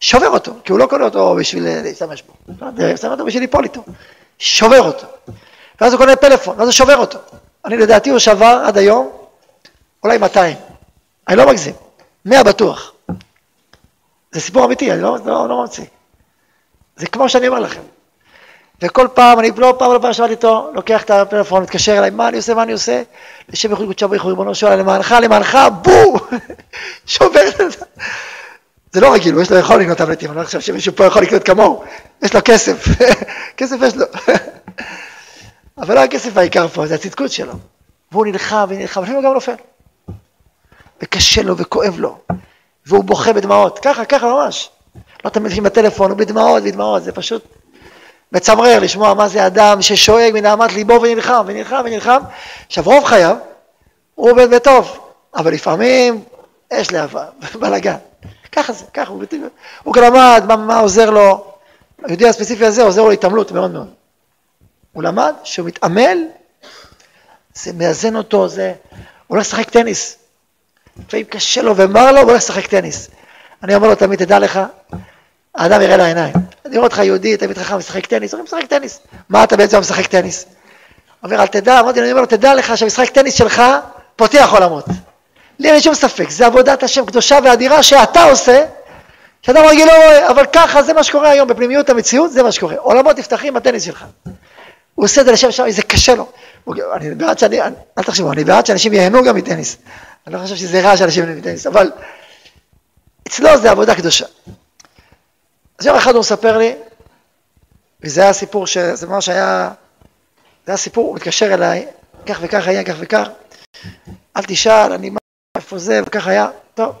[0.00, 2.54] שובר אותו, כי הוא לא קונה אותו בשביל להשתמש בו.
[2.96, 3.82] שם אותו בשביל ליפול איתו.
[4.38, 5.06] שובר אותו.
[5.80, 7.18] ואז הוא קונה פלאפון, ואז הוא שובר אותו.
[7.64, 9.10] אני לדעתי הוא שבר עד היום
[10.02, 10.56] אולי 200.
[11.28, 11.74] אני לא מגזים.
[12.24, 12.93] 100 בטוח.
[14.34, 15.84] זה סיפור אמיתי, אני לא, לא, לא ממציא.
[16.96, 17.80] זה כמו שאני אומר לכם.
[18.82, 22.28] וכל פעם, אני לא פעם לא פעם שמעתי איתו, לוקח את הפלאפון, מתקשר אליי, מה
[22.28, 23.02] אני עושה, מה אני עושה?
[23.48, 26.16] לשם יכול קודשו בריחו, ריבונו עולם, למענך, למענך, בום!
[27.06, 27.84] שובר את זה.
[28.92, 31.44] זה לא רגיל, יש לו יכול לקנות טאבלטים, אני לא חושב שמישהו פה יכול לקנות
[31.44, 31.84] כמוהו,
[32.22, 32.84] יש לו כסף,
[33.56, 34.06] כסף יש לו.
[35.78, 37.52] אבל לא הכסף העיקר פה, זה הצדקות שלו.
[38.12, 39.54] והוא נלחם ונלחם, לפעמים הוא גם נופל.
[41.02, 42.18] וקשה לו וכואב לו,
[42.86, 44.70] והוא בוכה בדמעות, ככה, ככה ממש.
[45.24, 47.44] לא תמיד לפעמים בטלפון, הוא בדמעות ודמעות, זה פשוט
[48.32, 52.20] מצמרר לשמוע מה זה אדם ששואג מנהמת ליבו ונלחם ונלחם ונלחם.
[52.66, 53.36] עכשיו רוב חייו
[54.14, 54.98] הוא עובד בטוב,
[55.34, 56.24] אבל לפעמים
[56.72, 57.26] יש להבה,
[57.60, 57.96] בלאגן.
[58.52, 59.24] ככה זה, ככה הוא,
[59.82, 61.54] הוא גם למד מה, מה עוזר לו,
[62.04, 63.90] היהודי הספציפי הזה עוזר לו להתעמלות מאוד מאוד.
[64.92, 66.18] הוא למד שהוא מתעמל,
[67.54, 70.16] זה מאזן אותו, זה, הוא הולך לשחק טניס.
[70.98, 73.08] לפעמים קשה לו ומר לו, הולך לשחק טניס.
[73.62, 74.60] אני אומר לו תמיד, תדע לך,
[75.54, 76.34] האדם יראה לעיניים.
[76.66, 79.00] אני רואה אותך יהודי, תמיד חכם, משחק טניס, אומרים, משחק טניס.
[79.28, 80.46] מה אתה בעצם משחק טניס?
[81.22, 83.62] אומר, אל תדע, אמרתי לו, אני אומר לו, תדע לך שהמשחק טניס שלך
[84.16, 84.84] פותח עולמות.
[85.58, 88.64] לי אין שום ספק, זה עבודת השם קדושה ואדירה שאתה עושה,
[89.42, 92.74] שאדם רגיל לא רואה, אבל ככה זה מה שקורה היום בפנימיות המציאות, זה מה שקורה.
[92.78, 94.04] עולמות נפתחים בטניס שלך.
[94.94, 96.26] הוא עושה את זה לשם שם, זה קשה לו.
[96.92, 97.60] אני בעד שאני,
[97.98, 99.76] אל תחשבו, אני בעד שאנשים ייהנו גם מטניס.
[100.26, 101.92] אני לא חושב שזה רע שאנשים ייהנו מטניס, אבל
[103.28, 104.26] אצלו זה עבודה קדושה.
[105.78, 106.76] אז יום אחד הוא מספר לי,
[108.00, 109.70] וזה היה סיפור, זה ממש היה,
[110.66, 111.86] זה היה סיפור, הוא מתקשר אליי,
[112.26, 113.28] כך וכך היה, כך וכך,
[114.36, 115.18] אל תשאל, אני מה,
[115.56, 116.96] איפה זה, וכך היה, טוב.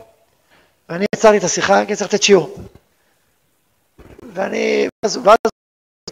[0.88, 2.56] ואני יצרתי את השיחה, כי צריך לתת שיעור.
[4.22, 5.36] ואני, ואז, ואז,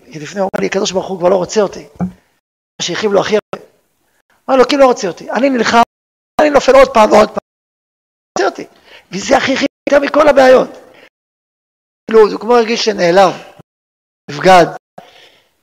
[0.07, 1.87] לפני הוא אמר לי, הקדוש ברוך הוא כבר לא רוצה אותי.
[2.83, 3.67] שהכאיב לו הכי הרבה.
[4.49, 5.31] אמר לו, כי לא רוצה אותי.
[5.31, 5.83] אני נלחם,
[6.41, 7.39] אני נופל עוד פעם ועוד פעם.
[9.13, 10.71] וזה הכי הכי יותר מכל הבעיות.
[12.11, 13.33] כאילו, זה כמו הרגיש שנעלב,
[14.31, 14.67] נבגד,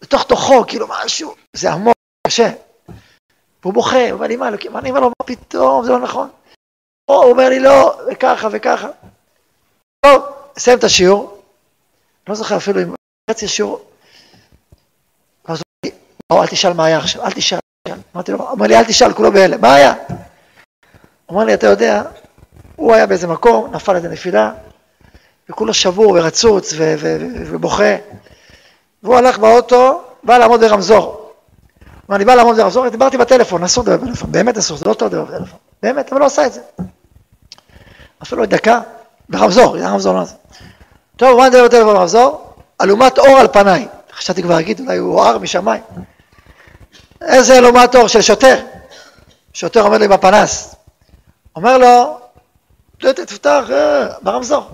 [0.01, 1.95] בתוך תוכו, כאילו משהו, זה עמוק,
[2.27, 2.49] קשה.
[3.61, 6.29] והוא בוכה, הוא אומר לי, מה, אני אומר לו, מה פתאום, זה לא נכון.
[7.09, 8.87] הוא אומר לי, לא, וככה וככה.
[10.05, 10.23] טוב,
[10.57, 11.43] נסיים את השיעור,
[12.27, 12.93] לא זוכר אפילו אם
[13.31, 13.91] חצי השיעור,
[15.45, 15.95] אז הוא
[16.31, 17.59] אומר לי, אל תשאל מה היה עכשיו, אל תשאל.
[18.15, 19.93] אמרתי לו, אומר לי, אל תשאל, כולו בהלם, מה היה?
[21.29, 22.03] הוא אומר לי, אתה יודע,
[22.75, 24.51] הוא היה באיזה מקום, נפל איזה נפילה,
[25.49, 26.73] וכולו שבור ורצוץ
[27.45, 27.95] ובוכה.
[29.03, 31.31] והוא הלך באוטו, בא לעמוד ברמזור.
[32.09, 35.07] אמר, אני בא לעמוד ברמזור, דיברתי בטלפון, אסור לדבר בטלפון, באמת אסור, זה לא טוב
[35.07, 36.61] לדבר בטלפון, באמת, אבל לא עשה את זה.
[38.23, 38.81] אפילו דקה,
[39.29, 40.33] ברמזור, הרמזור לא זה.
[41.17, 42.53] טוב, מה נדבר בטלפון ברמזור?
[42.81, 43.87] אלומת אור על פניי.
[44.13, 45.83] חשבתי כבר להגיד, אולי הוא הואר משמיים.
[47.21, 48.59] איזה אלומת אור של שוטר.
[49.53, 50.75] שוטר אומר לי בפנס.
[51.55, 52.19] אומר לו,
[52.99, 54.69] תפתח אה, ברמזור.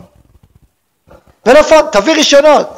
[1.43, 2.69] פלאפון, תביא רישיונות.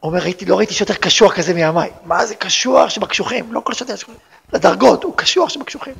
[0.00, 1.90] הוא אומר, ראיתי, לא ראיתי שוטר קשוח כזה מימיי.
[2.04, 3.52] מה זה קשוח שבקשוחים?
[3.52, 4.14] לא כל שוטר קשוחים.
[4.52, 5.94] לדרגות, הוא קשוח שבקשוחים.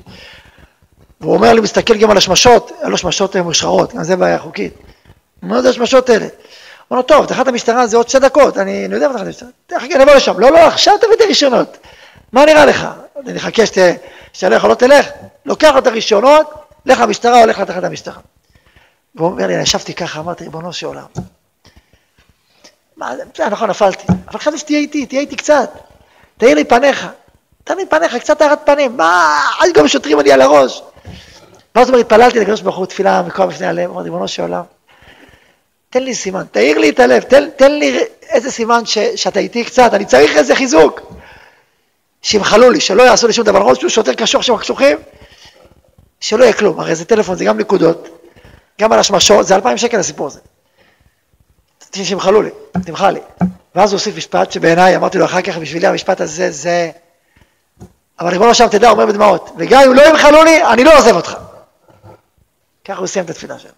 [1.20, 4.74] והוא אומר לי, מסתכל גם על השמשות, אלו שמשות מושחרות, גם זה בעיה חוקית.
[5.42, 6.24] אומר, זה השמשות האלה.
[6.24, 6.30] הוא
[6.90, 9.48] אומר, טוב, תחת המשטרה זה עוד שתי דקות, אני יודע מה תחת המשטרה.
[9.66, 10.40] תחכה, נבוא לשם.
[10.40, 11.76] לא, לא, עכשיו תביא את הרישיונות.
[12.32, 12.86] מה נראה לך?
[13.26, 13.62] אני אחכה
[14.32, 15.06] שתלך או לא תלך?
[15.46, 18.20] לוקח לו את הרישיונות, לך למשטרה, הולך לתחת המשטרה.
[19.14, 21.06] והוא אומר לי, אני ישבתי ככה, אמרתי, ריבונו של עולם.
[22.96, 25.70] מה, זה נכון, נפלתי, אבל חשבתי שתהיה איתי, תהיה איתי קצת.
[26.38, 27.06] תאיר לי פניך,
[27.64, 30.82] תן לי פניך, קצת טהרת פנים, מה, עד גם שוטרים לי על הראש.
[31.74, 34.62] ואז הוא אומר, התפללתי לקדוש ברוך הוא תפילה מקום בפני הלב, אמרתי, ריבונו של עולם,
[35.90, 39.64] תן לי סימן, תאיר לי את הלב, תן, תן לי איזה סימן ש, שאתה איתי
[39.64, 41.00] קצת, אני צריך איזה חיזוק.
[42.22, 44.98] שימחלו לי, שלא יעשו לי שום דבר, ראש שהוא שוטר קשוח שם קשוחים,
[46.20, 48.08] שלא יהיה כלום, הרי זה טלפון, זה גם נקודות,
[48.80, 50.40] גם על השמשות, זה אלפיים שקל הסיפור הזה.
[51.92, 52.50] שימחלו לי,
[52.84, 53.20] תמחל לי.
[53.74, 56.90] ואז הוא הוסיף משפט שבעיניי, אמרתי לו אחר כך, בשבילי המשפט הזה זה...
[58.20, 61.36] אבל ריבונו שם תדע, אומר בדמעות, וגם אם לא ימחלו לי, אני לא עוזב אותך.
[62.84, 63.70] ככה הוא סיים את התפילה שלו.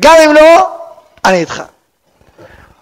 [0.00, 0.76] גם אם לא,
[1.24, 1.62] אני איתך.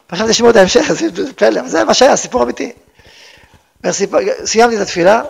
[0.09, 2.73] עכשיו תשמעו את ההמשך, זה פלא, זה מה שהיה, סיפור אמיתי.
[4.45, 5.23] סיימתי את התפילה,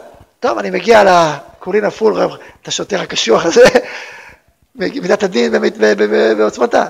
[0.43, 2.15] טוב, אני מגיע לקולין הפול,
[2.63, 3.65] את השוטר הקשוח הזה,
[4.75, 5.53] מידת הדין
[6.39, 6.87] בעוצמתה.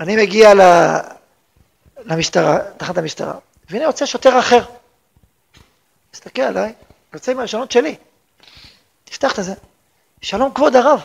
[0.00, 0.52] אני מגיע
[2.04, 3.34] למשטרה, תחת המשטרה,
[3.70, 4.64] והנה יוצא שוטר אחר.
[6.14, 6.72] מסתכל עליי,
[7.14, 7.96] יוצא עם הלשונות שלי.
[9.04, 9.54] תפתח את זה.
[10.20, 11.00] שלום כבוד הרב,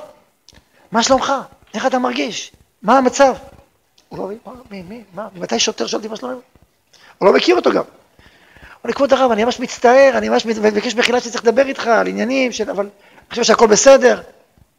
[0.91, 1.33] מה שלומך?
[1.73, 2.51] איך אתה מרגיש?
[2.81, 3.35] מה המצב?
[4.09, 4.39] הוא לא מבין,
[4.71, 6.35] מי, מי, מה, ממתי שוטר שואל אותי מה שלומי?
[7.17, 7.83] הוא לא מכיר אותו גם.
[8.83, 12.07] אומר לי, כבוד הרב, אני ממש מצטער, אני ממש מבקש מחילה שצריך לדבר איתך על
[12.07, 14.21] עניינים, של, אבל אני חושב שהכל בסדר.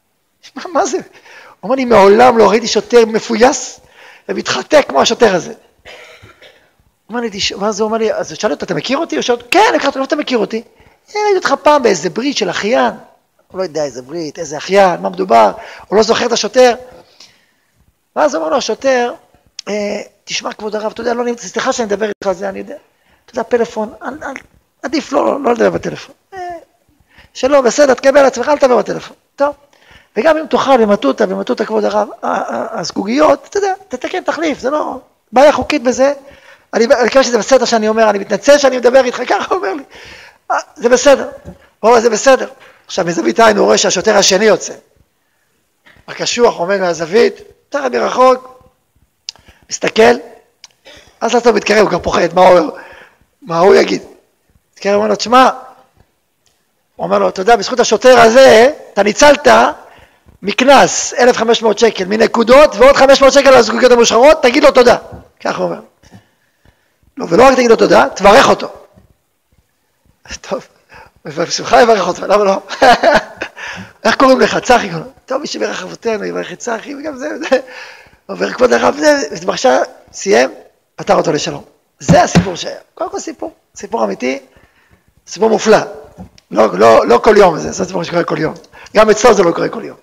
[0.57, 0.97] מה, מה זה?
[0.97, 1.03] הוא
[1.63, 3.81] אומר לי, מעולם לא ראיתי שוטר מפויס
[4.29, 5.53] ומתחתק כמו השוטר הזה.
[7.09, 9.17] אומר לי, ואז הוא אומר לי, אז שאל אותו, אתה מכיר אותי?
[9.17, 10.63] הוא שואל אותו, כן, מכיר אותך, אתה מכיר אותי?
[11.15, 12.93] ראיתי אותך פעם באיזה ברית של אחיין.
[13.49, 15.53] הוא לא יודע איזה ברית, איזה אחיין, מה מדובר,
[15.89, 16.75] הוא לא זוכר את השוטר.
[18.17, 19.13] ואז אומר לו השוטר,
[19.69, 22.59] אה, תשמע כבוד הרב, אתה יודע, לא נמצא, סליחה שאני מדבר איתך על זה, אני
[22.59, 22.77] יודע,
[23.25, 24.35] אתה יודע, פלאפון, אל, אל,
[24.83, 26.15] עדיף לא, לא, לא לדבר בטלפון.
[26.35, 26.39] אה,
[27.35, 29.17] שלא, בסדר, תקבל על עצמך, אל תדבר בטלפון.
[29.37, 29.55] טוב.
[30.17, 34.99] וגם אם תאכל במטותא, במטותא כבוד הרב, הזגוגיות, אתה יודע, תתקן, תחליף, זה לא
[35.33, 36.13] בעיה חוקית בזה.
[36.75, 39.83] אני מקווה שזה בסדר שאני אומר, אני מתנצל שאני מדבר איתך, ככה אומר לי.
[40.51, 41.29] אה, זה בסדר,
[41.83, 42.49] אומר, זה בסדר.
[42.87, 44.73] עכשיו, מזווית עין הוא רואה שהשוטר השני יוצא.
[46.09, 48.71] הקשוח עומד מהזווית, תחת מרחוק,
[49.71, 50.15] מסתכל,
[51.21, 52.71] אז אתה מתקרב, הוא כבר פוחד, מה הוא,
[53.47, 54.03] מה הוא יגיד?
[54.75, 55.51] מתקרב, אומר לו, תשמע,
[56.97, 59.49] הוא אומר לו, אתה יודע, בזכות השוטר הזה, אתה ניצלת
[60.43, 64.97] מקנס 1,500 שקל, מנקודות, ועוד 500 שקל על הזגוגיות המושחרות, תגיד לו תודה.
[65.41, 65.81] ככה הוא אומר.
[67.17, 68.69] לא, ולא רק תגיד לו תודה, תברך אותו.
[70.41, 70.67] טוב,
[71.25, 72.61] בשמחה יברך אותו, למה לא?
[74.05, 74.59] איך קוראים לך?
[74.59, 74.91] צחי.
[75.27, 77.59] טוב, מי שברך אבותינו יברך את צחי, וגם זה, זה.
[78.27, 80.51] עובר כבוד הרב, זה, ועכשיו סיים,
[80.97, 81.74] פתר אותו לשלום.
[81.99, 82.77] זה הסיפור שהיה.
[82.95, 84.39] קודם כל סיפור, סיפור אמיתי,
[85.27, 85.79] סיפור מופלא.
[86.51, 88.55] לא, לא, לא כל יום זה, זה סיפור שקורה כל יום.
[88.97, 89.97] גם אצלו זה לא קורה כל יום.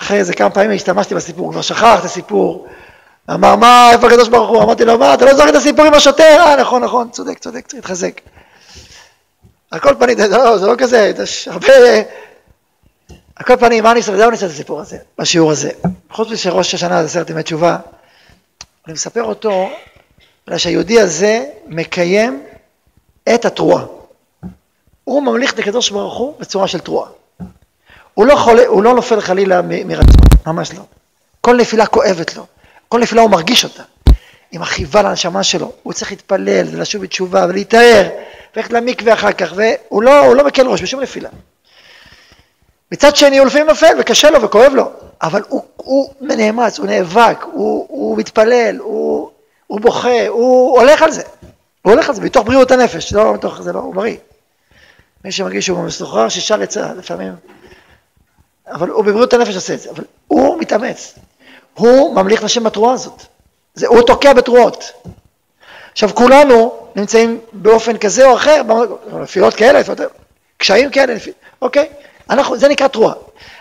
[0.00, 2.68] אחרי איזה כמה פעמים השתמשתי בסיפור, הוא כבר שכח את הסיפור.
[3.30, 4.62] אמר, מה, איפה הקדוש ברוך הוא?
[4.62, 6.36] אמרתי לו, מה, אתה לא זוכר את הסיפור עם השוטר?
[6.40, 8.20] אה, נכון, נכון, צודק, צודק, צריך להתחזק.
[9.70, 11.68] על כל פנים, לא, זה לא כזה, יש הרבה...
[13.36, 14.02] על כל פנים, מה אני?
[14.02, 15.70] זהו אני אעשה את הסיפור הזה, בשיעור הזה.
[16.10, 17.76] חוץ מזה שראש השנה זה עשרת ימי תשובה,
[18.86, 19.70] אני מספר אותו
[20.46, 22.42] בגלל שהיהודי הזה מקיים
[23.34, 23.84] את התרועה.
[25.04, 27.10] הוא ממליך את הקדוש ברוך הוא בצורה של תרועה.
[28.14, 28.34] הוא לא,
[28.66, 30.82] הוא לא נופל חלילה מרצון, ממש לא.
[31.40, 32.46] כל נפילה כואבת לו,
[32.88, 33.82] כל נפילה הוא מרגיש אותה.
[34.52, 38.08] עם החיבה לנשמה שלו, הוא צריך להתפלל ולשוב בתשובה ולהיטהר,
[38.56, 41.28] וללכת למקווה אחר כך, והוא לא, לא מקל ראש בשום נפילה.
[42.92, 44.90] מצד שני הוא לפעמים נופל וקשה לו וכואב לו,
[45.22, 49.30] אבל הוא, הוא נאמץ, הוא נאבק, הוא, הוא מתפלל, הוא,
[49.72, 51.22] הוא בוכה, הוא הולך על זה,
[51.82, 54.16] הוא הולך על זה, מתוך בריאות הנפש, לא מתוך זה, לא, הוא בריא.
[55.24, 57.32] מי שמרגיש שהוא מסוחרר, שישה לצד, לפעמים,
[58.66, 61.14] אבל הוא בבריאות הנפש עושה את זה, אבל הוא מתאמץ,
[61.74, 63.22] הוא ממליך נשים בתרועה הזאת,
[63.74, 64.92] זה, הוא תוקע בתרועות.
[65.92, 68.62] עכשיו כולנו נמצאים באופן כזה או אחר,
[69.22, 69.80] נפילות כאלה,
[70.56, 71.14] קשיים כאלה,
[71.62, 71.88] אוקיי,
[72.30, 73.14] אנחנו, זה נקרא תרועה.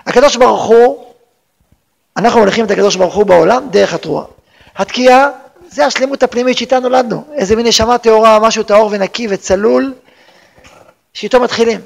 [0.06, 1.06] הקדוש ברוך הוא,
[2.18, 4.26] אנחנו מוליכים את הקדוש ברוך הוא בעולם דרך התרועה.
[4.76, 5.30] התקיעה
[5.72, 9.94] זה השלמות הפנימית שאיתה נולדנו, איזה מין נשמה טהורה, משהו טהור ונקי וצלול,
[11.14, 11.82] שאיתו מתחילים.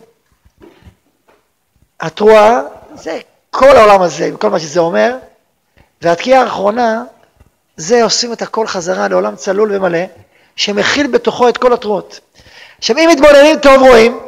[2.00, 2.62] התרועה
[2.95, 3.19] זה
[3.52, 5.15] כל העולם הזה, כל מה שזה אומר,
[6.02, 7.04] והתקיעה האחרונה
[7.78, 10.00] זה עושים את הכל חזרה לעולם צלול ומלא,
[10.56, 12.19] שמכיל בתוכו את כל התרועות.
[12.78, 14.19] עכשיו אם מתבוננים טוב רואים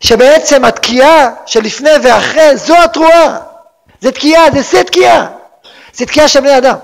[0.00, 3.38] שבעצם התקיעה שלפני ואחרי זו התרועה,
[4.00, 5.26] זה תקיעה, זה שיא תקיעה,
[5.94, 6.76] זה תקיעה של בני אדם.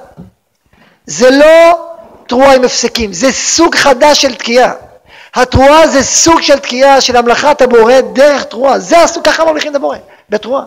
[1.06, 1.87] זה לא
[2.28, 4.72] תרועה עם הפסקים, זה סוג חדש של תקיעה.
[5.34, 9.76] התרועה זה סוג של תקיעה של המלאכת הבורא דרך תרועה, זה הסוג, ככה ממליכים את
[9.76, 9.96] הבורא,
[10.30, 10.64] בתרועה.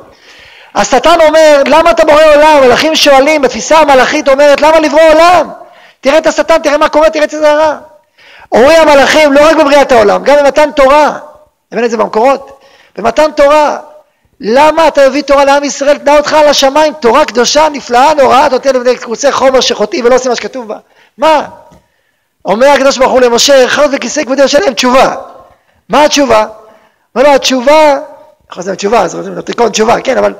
[0.75, 2.59] השטן אומר, למה אתה בורא עולם?
[2.63, 5.49] מלאכים שואלים, בתפיסה המלאכית אומרת, למה לברוא עולם?
[6.01, 7.77] תראה את השטן, תראה מה קורה, תראה את זה הרע.
[8.51, 11.17] אומרים המלאכים, לא רק בבריאת העולם, גם במתן תורה,
[11.71, 12.61] הבאנו את זה במקורות,
[12.97, 13.77] במתן תורה,
[14.39, 18.75] למה אתה מביא תורה לעם ישראל, תנה אותך על השמיים, תורה קדושה, נפלאה, נוראה, נותן
[18.75, 20.77] לבני קבוצי חומר שחוטאים ולא עושים מה שכתוב בה.
[21.17, 21.47] מה?
[22.45, 25.15] אומר הקדוש ברוך הוא למשה, חרוד וכיסא כבודי ישלם תשובה.
[25.89, 26.47] מה התשובה?
[27.15, 27.99] אומר לו, התשובה,
[28.57, 30.33] להיות תשובה, אז רוצים לתיקון תשובה, כן, אבל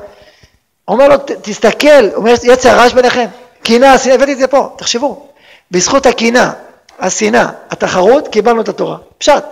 [0.87, 3.25] אומר לו, תסתכל, אומר, יצא הרעש ביניכם,
[3.63, 5.27] קינה, השנאה, הבאתי את זה פה, תחשבו,
[5.71, 6.53] בזכות הקינה,
[6.99, 8.97] השנאה, התחרות, קיבלנו את התורה.
[9.17, 9.43] פשט.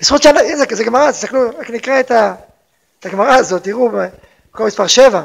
[0.00, 2.34] בזכות שנה, זה, זה גמרא, תסתכלו, רק נקרא את, ה,
[3.00, 5.22] את הגמרא הזאת, תראו, במקום מספר 7,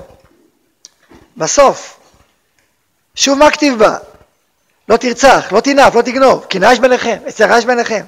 [1.37, 1.99] בסוף,
[3.15, 3.97] שוב מה כתיב בה?
[4.89, 8.05] לא תרצח, לא תנאף, לא תגנוב, קנאה יש ביניכם, אצלך יש ביניכם.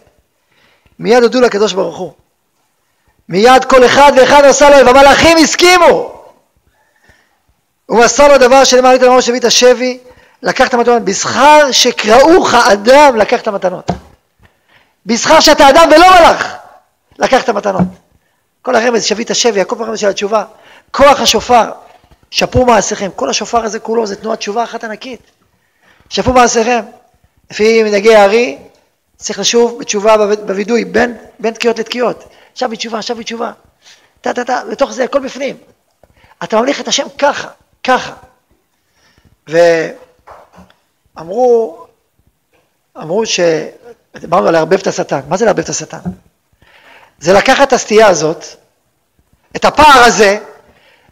[0.99, 2.11] מיד הודו לקדוש ברוך הוא.
[3.29, 6.21] מיד כל אחד ואחד עשה לו, והמלאכים הסכימו.
[7.85, 9.99] הוא מסר לו דבר שנאמר לי למרות שהביא את השבי,
[10.43, 13.91] לקח את המתנות, בשכר שקראוך אדם לקח את המתנות.
[15.05, 16.55] בשכר שאתה אדם ולא מלאך,
[17.19, 17.87] לקח את המתנות.
[18.61, 20.43] כל הרמז שבי את השבי, הכל הרמז של התשובה,
[20.91, 21.71] כוח השופר,
[22.31, 25.21] שפרו מעשיכם, כל השופר הזה כולו זה תנועת תשובה אחת ענקית.
[26.09, 26.81] שפרו מעשיכם.
[27.51, 28.57] לפי מנהגי הארי,
[29.17, 32.23] צריך לשוב בתשובה בווידוי, בין, בין תקיעות לתקיעות.
[32.55, 33.51] שב בתשובה, שב בתשובה.
[34.21, 35.57] טה טה טה, בתוך זה הכל בפנים.
[36.43, 37.47] אתה ממליך את השם ככה,
[37.83, 38.13] ככה.
[41.15, 41.77] ואמרו,
[42.97, 43.39] אמרו ש...
[44.15, 45.19] דיברנו על לערבב את השטן.
[45.27, 45.99] מה זה לערבב את השטן?
[47.19, 48.45] זה לקחת את הסטייה הזאת,
[49.55, 50.39] את הפער הזה,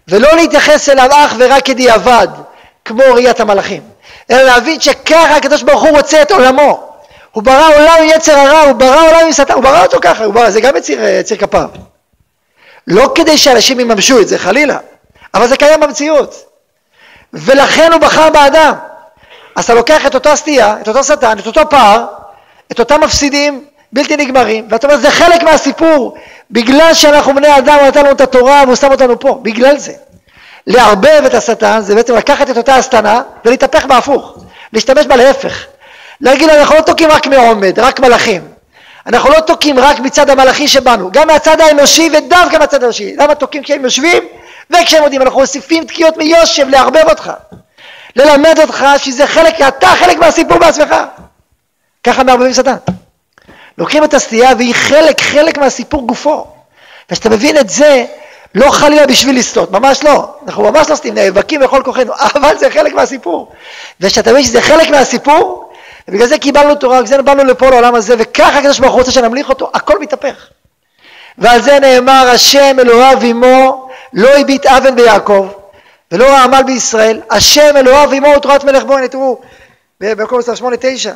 [0.07, 2.27] ולא להתייחס אליו אך ורק כדיעבד,
[2.85, 3.83] כמו ראיית המלאכים,
[4.31, 6.89] אלא להבין שככה הקדוש ברוך הוא רוצה את עולמו.
[7.31, 10.27] הוא ברא עולם עם יצר הרע, הוא ברא עולם עם שטן, הוא ברא אותו ככה,
[10.27, 11.69] ברא, זה גם יציר, יציר כפיו.
[12.87, 14.77] לא כדי שאנשים יממשו את זה, חלילה,
[15.33, 16.45] אבל זה קיים במציאות.
[17.33, 18.73] ולכן הוא בחר באדם.
[19.55, 22.05] אז אתה לוקח את אותה סטייה, את אותו שטן, את אותו פער,
[22.71, 26.17] את אותם מפסידים בלתי נגמרים, ואתה אומר זה חלק מהסיפור,
[26.51, 29.93] בגלל שאנחנו בני אדם, הוא נתן לנו את התורה והוא שם אותנו פה, בגלל זה.
[30.67, 34.37] לערבב את השטן זה בעצם לקחת את אותה הסתנה ולהתהפך בהפוך,
[34.73, 35.65] להשתמש בה להפך.
[36.21, 38.41] להגיד לו אנחנו לא תוקעים רק מעומד, רק מלאכים.
[39.05, 43.15] אנחנו לא תוקעים רק מצד המלאכי שבנו, גם מהצד האנושי ודווקא מהצד האנושי.
[43.15, 44.23] למה תוקעים כשהם יושבים
[44.69, 47.31] וכשהם יודעים, אנחנו מוסיפים תקיעות מיושב לערבב אותך.
[48.15, 50.95] ללמד אותך שזה חלק, אתה חלק מהסיפור בעצמך.
[52.03, 52.75] ככה מערבבים שטן.
[53.77, 56.47] לוקחים את הסטייה והיא חלק, חלק מהסיפור גופו.
[57.09, 58.05] וכשאתה מבין את זה,
[58.55, 60.35] לא חלילה בשביל לסטות, ממש לא.
[60.45, 63.51] אנחנו ממש לא סטים, נאבקים בכל כוחנו, אבל זה חלק מהסיפור.
[63.99, 65.73] וכשאתה מבין שזה חלק מהסיפור,
[66.07, 69.11] ובגלל זה קיבלנו תורה, בגלל זה באנו לפה לעולם הזה, וככה הקדוש ברוך הוא רוצה
[69.11, 70.47] שנמליך אותו, הכל מתהפך.
[71.37, 75.47] ועל זה נאמר, השם אלוהיו עמו, לא הביט אבן ביעקב,
[76.11, 79.41] ולא ראה עמל בישראל, השם אלוהיו עמו ותורת מלך בו, הנה תראו,
[79.99, 81.11] במקום 28 9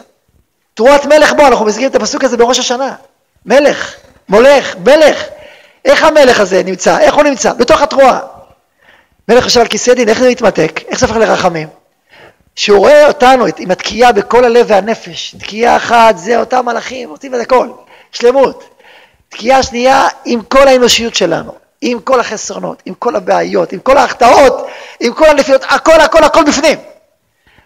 [0.73, 2.93] תרועת מלך בו, אנחנו מזכירים את הפסוק הזה בראש השנה.
[3.45, 3.95] מלך,
[4.29, 5.23] מולך, מלך.
[5.87, 6.99] איך המלך הזה נמצא?
[6.99, 7.53] איך הוא נמצא?
[7.53, 8.19] בתוך התרועה.
[9.29, 10.81] מלך יושב על כיסא דין, איך זה מתמתק?
[10.87, 11.67] איך זה הופך לרחמים?
[12.55, 17.39] שהוא רואה אותנו עם התקיעה בכל הלב והנפש, תקיעה אחת זה אותם מלאכים, עושים את
[17.39, 17.69] הכל,
[18.11, 18.69] שלמות.
[19.29, 24.67] תקיעה שנייה עם כל האנושיות שלנו, עם כל החסרונות, עם כל הבעיות, עם כל ההחטאות,
[24.99, 26.77] עם כל הנפילות, הכל הכל הכל בפנים.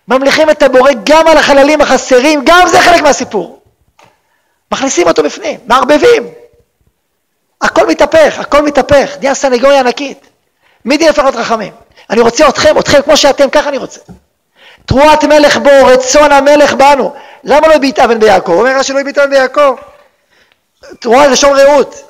[0.08, 3.62] ממליכים את הבורא גם על החללים החסרים, גם זה חלק מהסיפור.
[4.72, 6.41] מכניסים אותו בפנים, מערבבים.
[7.62, 10.28] הכל מתהפך, הכל מתהפך, נהיה סנגוריה ענקית.
[10.86, 11.74] מי דין לפחות רחמים?
[12.10, 14.00] אני רוצה אתכם, אתכם כמו שאתם, ככה אני רוצה.
[14.86, 17.14] תרועת מלך בו, רצון המלך בנו.
[17.44, 18.52] למה לא הביט אבן ביעקב?
[18.52, 19.76] אומר רש"י לא הביט אבן ביעקב.
[21.00, 22.04] תרועה לשון רעות.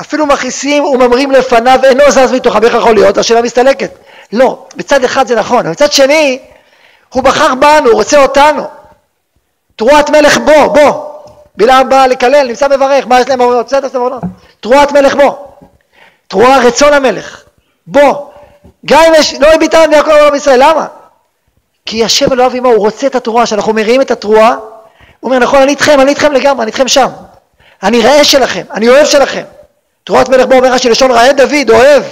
[0.00, 3.18] אפילו מכעיסים וממרים לפניו, אינו זז מתוכם, איך יכול להיות?
[3.18, 3.90] השאלה מסתלקת.
[4.32, 6.38] לא, מצד אחד זה נכון, מצד שני,
[7.08, 8.66] הוא בחר בנו, הוא רוצה אותנו.
[9.76, 11.07] תרועת מלך בו, בו.
[11.58, 13.38] בלעם בא לקלל, נמצא מברך, מה יש להם?
[13.66, 14.18] בסדר, בסדר,
[14.60, 15.48] תרועת מלך בו.
[16.28, 17.44] תרועה רצון המלך,
[17.86, 18.30] בו.
[18.86, 20.86] גם אם יש, לא הביטן ויעקב עולם ישראל, למה?
[21.86, 24.56] כי השם אלוהיו עמו, הוא רוצה את התרועה, שאנחנו מריעים את התרועה,
[25.20, 27.08] הוא אומר, נכון, אני איתכם, אני איתכם לגמרי, אני איתכם שם.
[27.82, 29.44] אני ראה שלכם, אני אוהב שלכם.
[30.04, 32.02] תרועת מלך בו אומר רש"י לשון ראה דוד, אוהב.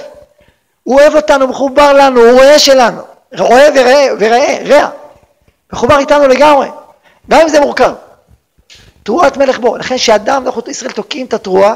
[0.82, 3.02] הוא אוהב אותנו, מחובר לנו, הוא רואה שלנו.
[3.38, 4.88] רואה וראה, וראה, רע.
[5.72, 6.68] מחובר איתנו לגמרי.
[7.30, 7.92] גם אם זה מורכב.
[9.06, 9.76] תרועת מלך בו.
[9.76, 11.74] לכן שאדם, אנחנו ישראל תוקעים את התרועה,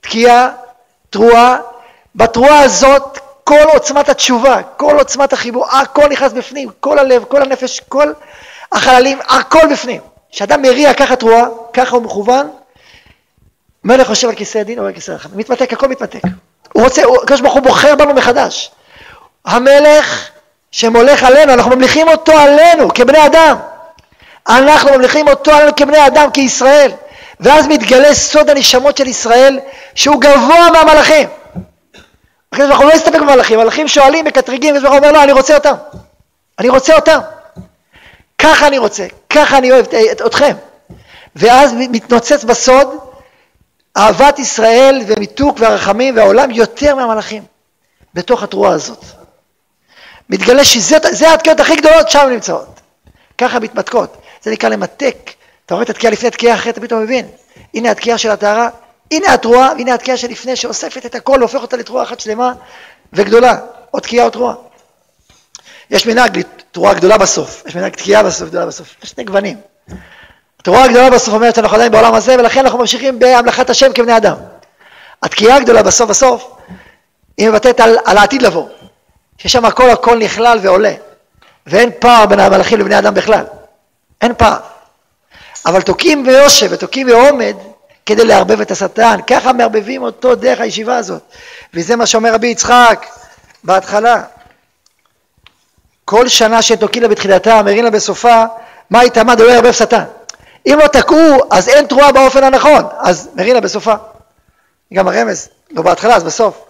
[0.00, 0.50] תקיעה,
[1.10, 1.56] תרועה,
[2.14, 7.80] בתרועה הזאת כל עוצמת התשובה, כל עוצמת החיבור, הכל נכנס בפנים, כל הלב, כל הנפש,
[7.80, 8.12] כל
[8.72, 10.00] החללים, הכל בפנים.
[10.32, 12.50] כשאדם מריע ככה תרועה, ככה הוא מכוון,
[13.84, 16.20] מלך יושב על כיסא הדין או על כיסא רחמים, מתמתק, הכל מתמתק.
[16.72, 18.70] הוא רוצה, הקדוש ברוך הוא בוחר בנו מחדש.
[19.44, 20.28] המלך
[20.70, 23.56] שמולך עלינו, אנחנו ממליכים אותו עלינו כבני אדם.
[24.48, 26.90] אנחנו ממליכים אותו עלינו כבני אדם, כישראל.
[27.40, 29.60] ואז מתגלה סוד הנשמות של ישראל,
[29.94, 31.28] שהוא גבוה מהמלאכים.
[32.52, 35.32] הקדוש ברוך הוא לא יסתפק במלאכים, מלאכים שואלים, מקטרגים, הקדוש ברוך הוא אומר לא, אני
[35.32, 35.74] רוצה אותם.
[36.58, 37.18] אני רוצה אותם.
[38.38, 39.86] ככה אני רוצה, ככה אני אוהב
[40.26, 40.56] אתכם.
[41.36, 42.88] ואז מתנוצץ בסוד
[43.96, 47.42] אהבת ישראל ומיתוק והרחמים והעולם יותר מהמלאכים
[48.14, 49.04] בתוך התרועה הזאת.
[50.30, 52.80] מתגלה שזה התקיעות הכי גדולות, שם נמצאות.
[53.38, 54.16] ככה מתמתקות.
[54.42, 55.30] זה נקרא למתק.
[55.66, 57.26] אתה רואה את התקיעה לפני התקיעה אחרי, אתה פתאום מבין.
[57.74, 58.68] הנה התקיעה של הטהרה,
[59.10, 62.52] הנה התרועה, והנה התקיעה שלפני, שאוספת את הכל והופך אותה לתרועה אחת שלמה
[63.12, 63.56] וגדולה.
[63.94, 64.54] או תקיעה או תרועה.
[65.90, 69.56] יש מנהג התרועה הגדולה בסוף, יש מנהג תקיעה בסוף, גדולה בסוף, יש שני גוונים.
[70.60, 74.36] התרועה הגדולה בסוף אומרת שאנחנו עדיין בעולם הזה ולכן אנחנו ממשיכים בהמלכת השם כבני אדם.
[75.22, 76.50] התקיעה הגדולה בסוף בסוף
[77.36, 78.68] היא מבטאת על, על העתיד לבוא,
[79.38, 80.92] ששם הכל הכל נכלל ועולה
[81.66, 83.44] ואין פער בין המלאכים לבני אדם בכלל,
[84.22, 84.58] אין פער.
[85.66, 87.56] אבל תוקעים ביושב ותוקעים בעומד
[88.06, 91.22] כדי לערבב את השטן, ככה מערבבים אותו דרך הישיבה הזאת.
[91.74, 93.06] וזה מה שאומר רבי יצחק
[93.64, 94.22] בהתחלה.
[96.04, 98.44] כל שנה שתוקעים לה בתחילתה, מרים לה בסופה,
[98.90, 100.04] מה יתעמד ולא יערבב שטן.
[100.66, 103.94] אם לא תקעו, אז אין תרועה באופן הנכון, אז מרים לה בסופה.
[104.94, 106.64] גם הרמז, לא בהתחלה, אז בסוף.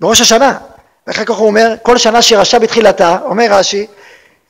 [0.00, 0.58] בראש השנה.
[1.06, 3.86] ואחר כך הוא אומר, כל שנה שרשע בתחילתה, אומר רש"י,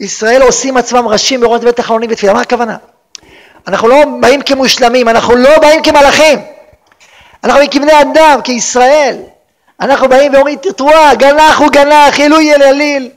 [0.00, 2.32] ישראל עושים עצמם ראשים בראש בית החלונים בתפילה.
[2.32, 2.76] מה הכוונה?
[3.66, 6.38] אנחנו לא באים כמושלמים, אנחנו לא באים כמלאכים.
[7.44, 9.16] אנחנו באים כבני אדם, כישראל.
[9.80, 13.10] אנחנו באים ואומרים, תרועה, גנח הוא גנח, עילוי אל אליל.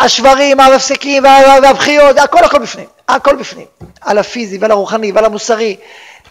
[0.00, 3.66] השברים, המפסקים והבכיות, הכל הכל בפנים, הכל בפנים.
[4.00, 5.76] על הפיזי ועל הרוחני ועל המוסרי,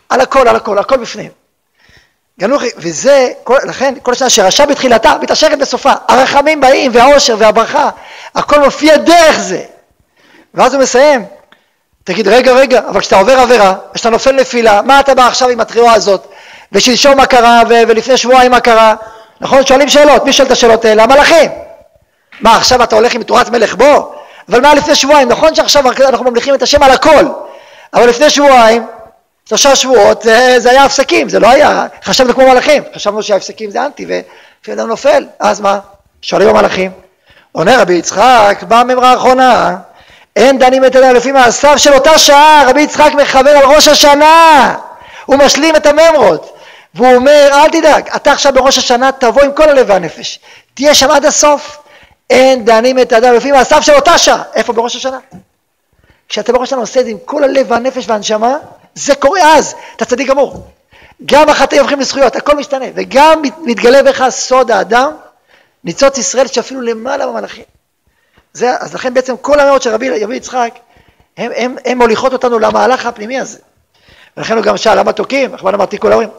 [0.09, 1.31] על הכל, על הכל, הכל בפנים.
[2.39, 5.91] גנוחי, וזה, כל, לכן כל שנה שרשע בתחילתה, מתעשרת בסופה.
[6.07, 7.89] הרחמים באים והעושר והברכה,
[8.35, 9.61] הכל מופיע דרך זה.
[10.53, 11.25] ואז הוא מסיים,
[12.03, 15.59] תגיד, רגע, רגע, אבל כשאתה עובר עבירה, כשאתה נופל נפילה, מה אתה בא עכשיו עם
[15.59, 16.27] התריעה הזאת?
[16.71, 18.95] ושלשום מה קרה, ו- ולפני שבועיים מה קרה?
[19.41, 19.65] נכון?
[19.65, 21.03] שואלים שאלות, מי שואל את השאלות האלה?
[21.03, 21.51] המלאכים.
[22.41, 24.13] מה, עכשיו אתה הולך עם תורת מלך בו?
[24.49, 25.29] אבל מה לפני שבועיים?
[25.29, 27.25] נכון שעכשיו אנחנו ממליכים את השם על הכל,
[27.93, 28.85] אבל לפני שבועיים,
[29.49, 33.85] שלושה שבועות, זה, זה היה הפסקים, זה לא היה, חשבנו כמו מלאכים, חשבנו שההפסקים זה
[33.85, 35.79] אנטי, ולפעמים אדם נופל, אז מה?
[36.21, 36.91] שואלים המלאכים.
[37.51, 39.77] עונה רבי יצחק, באה מימרה האחרונה,
[40.35, 44.75] אין דנים את אדם לפי מעשיו של אותה שעה, רבי יצחק מכוון על ראש השנה,
[45.25, 46.57] הוא משלים את הממרות,
[46.95, 50.39] והוא אומר, אל תדאג, אתה עכשיו בראש השנה תבוא עם כל הלב והנפש,
[50.73, 51.77] תהיה שם עד הסוף,
[52.29, 54.43] אין דנים את האדם לפי מעשיו של אותה שעה.
[54.55, 54.73] איפה?
[54.73, 55.17] בראש השנה.
[56.29, 58.57] כשאתה בראש השנה עושה את זה עם כל הלב והנפש והנשמה,
[58.95, 60.67] זה קורה אז, אתה צדיק גמור.
[61.25, 65.11] גם החטאים הופכים לזכויות, הכל משתנה, וגם מתגלה בך סוד האדם,
[65.83, 67.63] ניצוץ ישראל שאפילו למעלה במלאכים.
[68.53, 70.73] זה, אז לכן בעצם כל המאות של רבי, רבי יצחק,
[71.37, 73.59] הם, הם, הם מוליכות אותנו למהלך הפנימי הזה.
[74.37, 75.55] ולכן הוא גם שאל, למה תוקעים?
[75.55, 76.29] רחמן אמרתי כל ההורים.
[76.29, 76.37] הוא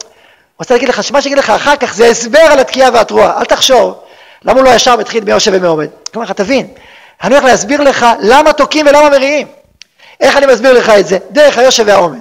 [0.59, 3.99] רוצה להגיד לך, שמה שיגיד לך אחר כך זה הסבר על התקיעה והתרועה, אל תחשוב
[4.45, 5.87] למה הוא לא ישר מתחיל מי יושב ומי עומד?
[6.13, 6.67] כלומר, תבין,
[7.23, 9.47] אני הולך להסביר לך למה תוקעים ולמה מריעים.
[10.21, 11.17] איך אני מסביר לך את זה?
[11.31, 12.19] דרך היושב והעומד.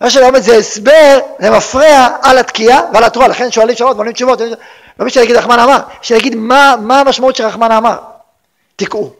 [0.00, 5.04] היושב והעומד זה הסבר למפרע על התקיעה ועל התרועה, לכן שואלים שאלות ועונים תשובות, לא
[5.04, 7.98] מי שיגיד רחמן אמר, שיגיד מה, מה המשמעות שרחמן אמר.
[8.76, 9.12] תקעו.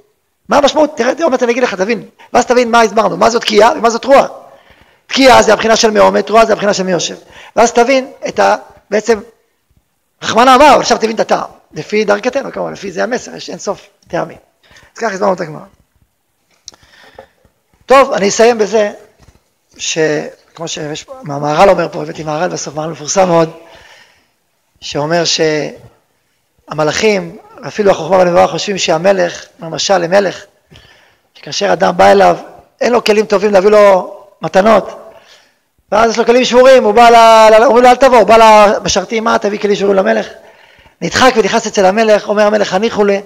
[0.48, 0.96] מה המשמעות?
[0.96, 2.04] תראה, תראה, אני אגיד לך, תבין.
[2.32, 4.26] ואז תבין מה הסברנו, מה זאת תקיעה ומה זאת תרועה.
[5.06, 7.16] תקיעה זה הבחינה של מי עומד, תרועה זה הבחינה של מי יושב.
[7.56, 8.56] ואז תבין את ה...
[8.90, 9.20] בעצם,
[10.22, 11.48] רחמנה אמר, עכשיו תבין את הטעם.
[11.72, 14.38] לפי דרכתנו כמובן, לפי זה המסר, יש אין סוף טעמים.
[14.94, 15.64] אז ככה הסברנו את הגמרא.
[17.86, 18.92] טוב, אני אסיים בזה,
[20.68, 23.50] שכמו שהמהר"ל אומר פה, הבאתי מהר"ל בסוף, מהר"ל מפורסם מאוד,
[24.80, 25.22] שאומר
[26.68, 27.36] שהמלאכים,
[27.66, 30.44] אפילו החוכמה והנבואה חושבים שהמלך, למשל למלך,
[31.34, 32.36] שכאשר אדם בא אליו,
[32.80, 35.12] אין לו כלים טובים להביא לו מתנות,
[35.92, 37.14] ואז יש לו כלים שבורים, הוא בא, ל...
[37.64, 40.26] אומרים לו אל תבוא, הוא בא למשרתים, מה תביא כלים שבורים למלך?
[41.00, 43.20] נדחק ונכנס אצל המלך, אומר המלך, הניחו לי,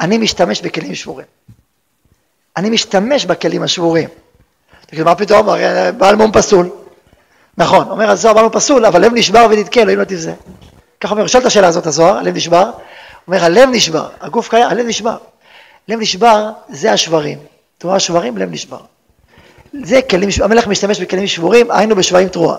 [0.00, 1.26] אני משתמש בכלים שבורים.
[2.56, 4.08] אני משתמש בכלים השבורים.
[4.86, 6.70] תגיד, מה פתאום, הרי בעל מום פסול.
[7.58, 10.32] נכון, אומר הזוהר, בעל מום פסול, אבל לב נשבר ונתקה, אלוהים לא תבזה.
[11.00, 12.70] ככה אומר, שואל את השאלה הזאת הזוהר, הלב נשבר,
[13.28, 15.16] אומר, הלב נשבר, הגוף קיים, הלב נשבר.
[15.88, 17.38] לב נשבר זה השברים.
[17.78, 18.80] תרועה שברים, לב נשבר.
[19.82, 22.56] זה כלים, המלך משתמש בכלים שבורים, היינו בשברים תרועה.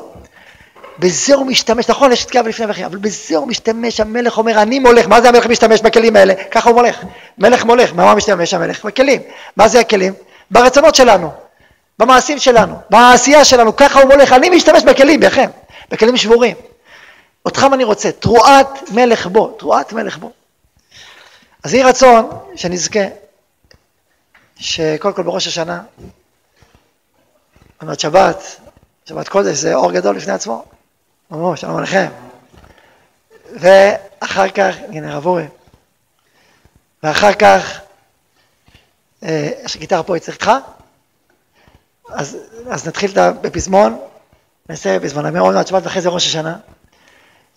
[1.00, 4.80] בזה הוא משתמש, נכון, יש תקיעה ולפני וכי, אבל בזה הוא משתמש, המלך אומר, אני
[4.80, 6.34] מולך, מה זה המלך משתמש בכלים האלה?
[6.52, 7.04] ככה הוא מולך.
[7.38, 8.86] מלך מולך, מה משתמש המלך?
[8.86, 9.22] בכלים.
[9.58, 10.14] מה זה הכלים?
[10.52, 11.32] ברצונות שלנו,
[12.00, 15.50] במעשים שלנו, בעשייה שלנו, ככה הוא מולך, אני משתמש בכלים, בכם,
[15.90, 16.56] בכלים שבורים.
[17.46, 20.32] אותכם אני רוצה, תרועת מלך בו, תרועת מלך בו.
[21.64, 23.00] אז יהי רצון שנזכה,
[24.56, 25.82] שקודם כל בראש השנה,
[27.82, 28.60] אומרת שבת,
[29.06, 30.66] שבת קודש זה אור גדול לפני עצמו.
[31.34, 32.08] אמרו, שלום עליכם.
[33.54, 35.48] ואחר כך, הנה הרב אורי,
[37.04, 37.80] ואחר כך,
[39.24, 40.52] אה, יש לי גיטרה פה אצלך
[42.10, 42.38] אז,
[42.70, 44.00] אז נתחיל בפזמון,
[44.70, 46.56] נעשה בפזמון, מאוד מעט שבת ואחרי זה ראש השנה.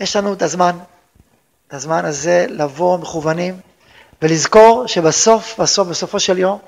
[0.01, 0.79] יש לנו את הזמן,
[1.69, 3.61] את הזמן הזה לבוא מכוונים
[4.23, 6.59] ולזכור שבסוף, בסוף, בסופו של יום,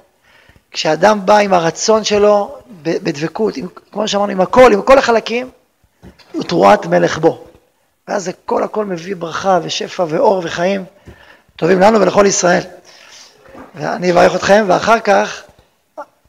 [0.70, 5.51] כשאדם בא עם הרצון שלו בדבקות, עם, כמו שאמרנו, עם הכל, עם כל החלקים,
[6.33, 7.45] הוא תרועת מלך בו.
[8.09, 10.85] ואז זה כל הכל מביא ברכה ושפע ואור וחיים
[11.57, 12.62] טובים לנו ולכל ישראל.
[13.74, 15.43] ואני אברך אתכם, ואחר כך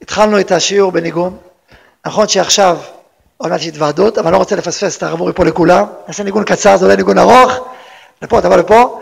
[0.03, 1.37] התחלנו את השיעור בניגון.
[2.05, 2.77] נכון שעכשיו
[3.37, 5.85] עוד מעט יש התוועדות, אבל אני לא רוצה לפספס את הרב אורי פה לכולם.
[6.07, 7.51] נעשה ניגון קצר, זה אולי ניגון ארוך.
[8.21, 8.99] לפה, תבוא לפה.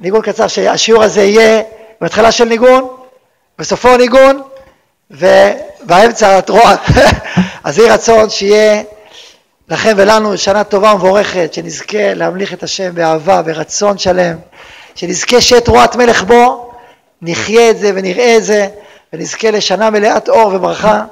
[0.00, 1.62] ניגון קצר, שהשיעור הזה יהיה
[2.00, 2.88] בהתחלה של ניגון,
[3.58, 4.42] בסופו ניגון,
[5.10, 6.74] ובאמצע התרועה.
[7.64, 8.82] אז יהי רצון שיהיה
[9.68, 14.36] לכם ולנו שנה טובה ומבורכת, שנזכה להמליך את השם באהבה, ברצון שלם,
[14.94, 16.72] שנזכה שיהיה תרועת מלך בו,
[17.22, 18.68] נחיה את זה ונראה את זה,
[19.12, 21.04] ונזכה לשנה מלאת אור וברכה,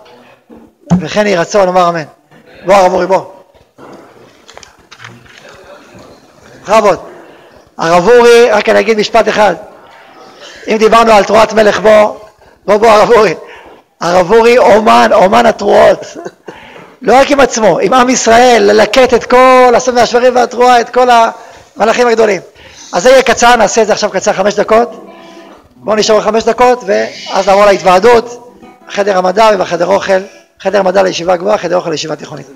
[1.00, 2.02] וכן יהי רצון, נאמר אמן.
[2.66, 3.24] בוא הרב אורי בוא.
[6.62, 6.98] בכבוד.
[7.78, 9.54] הרב אורי, רק אני אגיד משפט אחד.
[10.68, 12.16] אם דיברנו על תרועת מלך בוא,
[12.66, 13.34] בוא בוא הרב אורי.
[14.00, 16.16] הרב אורי אומן, אומן התרועות.
[17.02, 21.08] לא רק עם עצמו, עם עם ישראל, ללקט את כל הסוד והשברים והתרועה, את כל
[21.76, 22.40] המלאכים הגדולים.
[22.92, 25.09] אז זה יהיה קצר, נעשה את זה עכשיו קצר חמש דקות.
[25.82, 28.54] בואו נשאר חמש דקות, ואז נעבור להתוועדות,
[28.88, 30.20] חדר המדע ובחדר אוכל,
[30.60, 32.46] חדר מדע לישיבה גבוהה, חדר אוכל לישיבה תיכונית.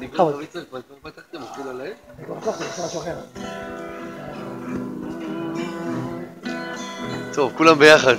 [7.35, 8.16] טוב, כולם ביחד.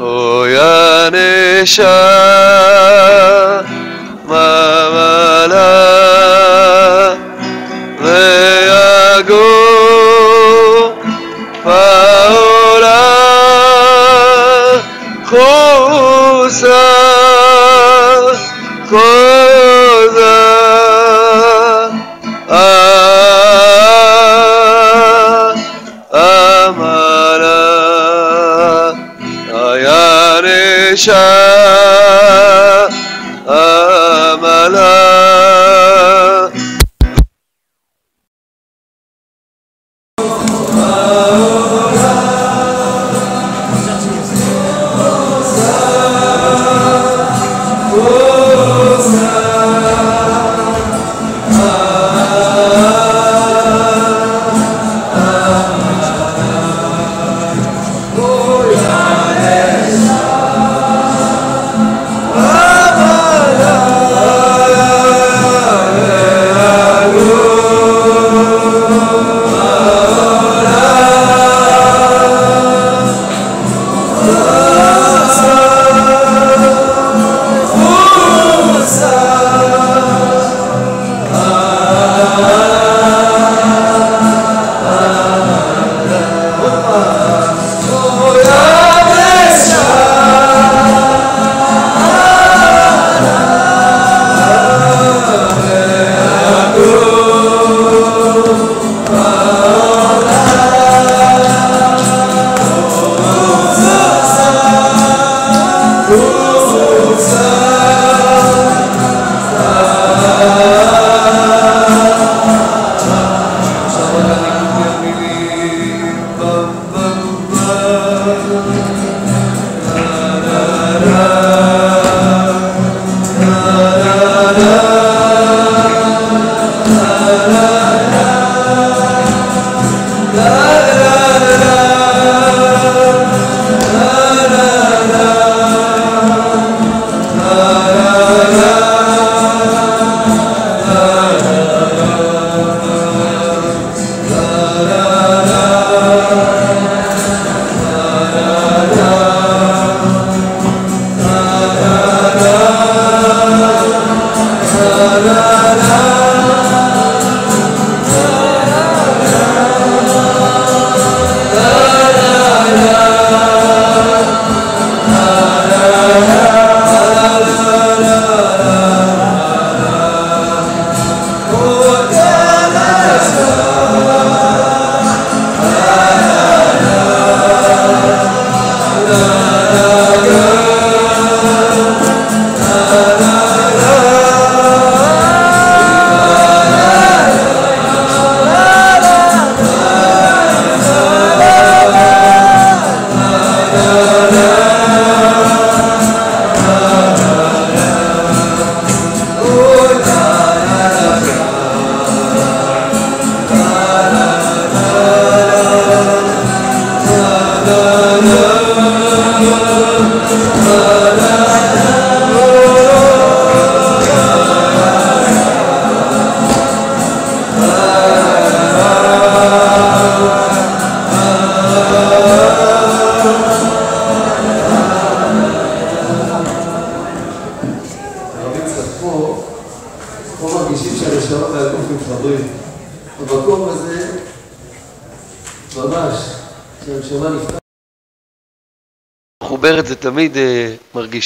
[0.00, 1.90] אוי הנשמה
[4.26, 5.60] מלאה
[7.98, 9.69] ויגור
[16.50, 16.90] חוסה
[18.88, 20.20] חוזה
[26.14, 27.40] אמרה
[29.52, 30.40] היה
[30.92, 31.49] נשמה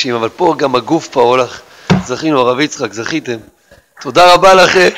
[0.05, 1.61] מרגישים, אבל פה גם הגוף פה הולך.
[2.05, 3.37] זכינו, הרב יצחק, זכיתם.
[4.01, 4.89] תודה רבה לכם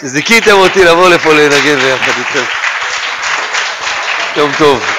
[0.00, 2.44] שזיכיתם אותי לבוא לפה לנגן ביחד איתכם.
[4.36, 4.97] יום טוב.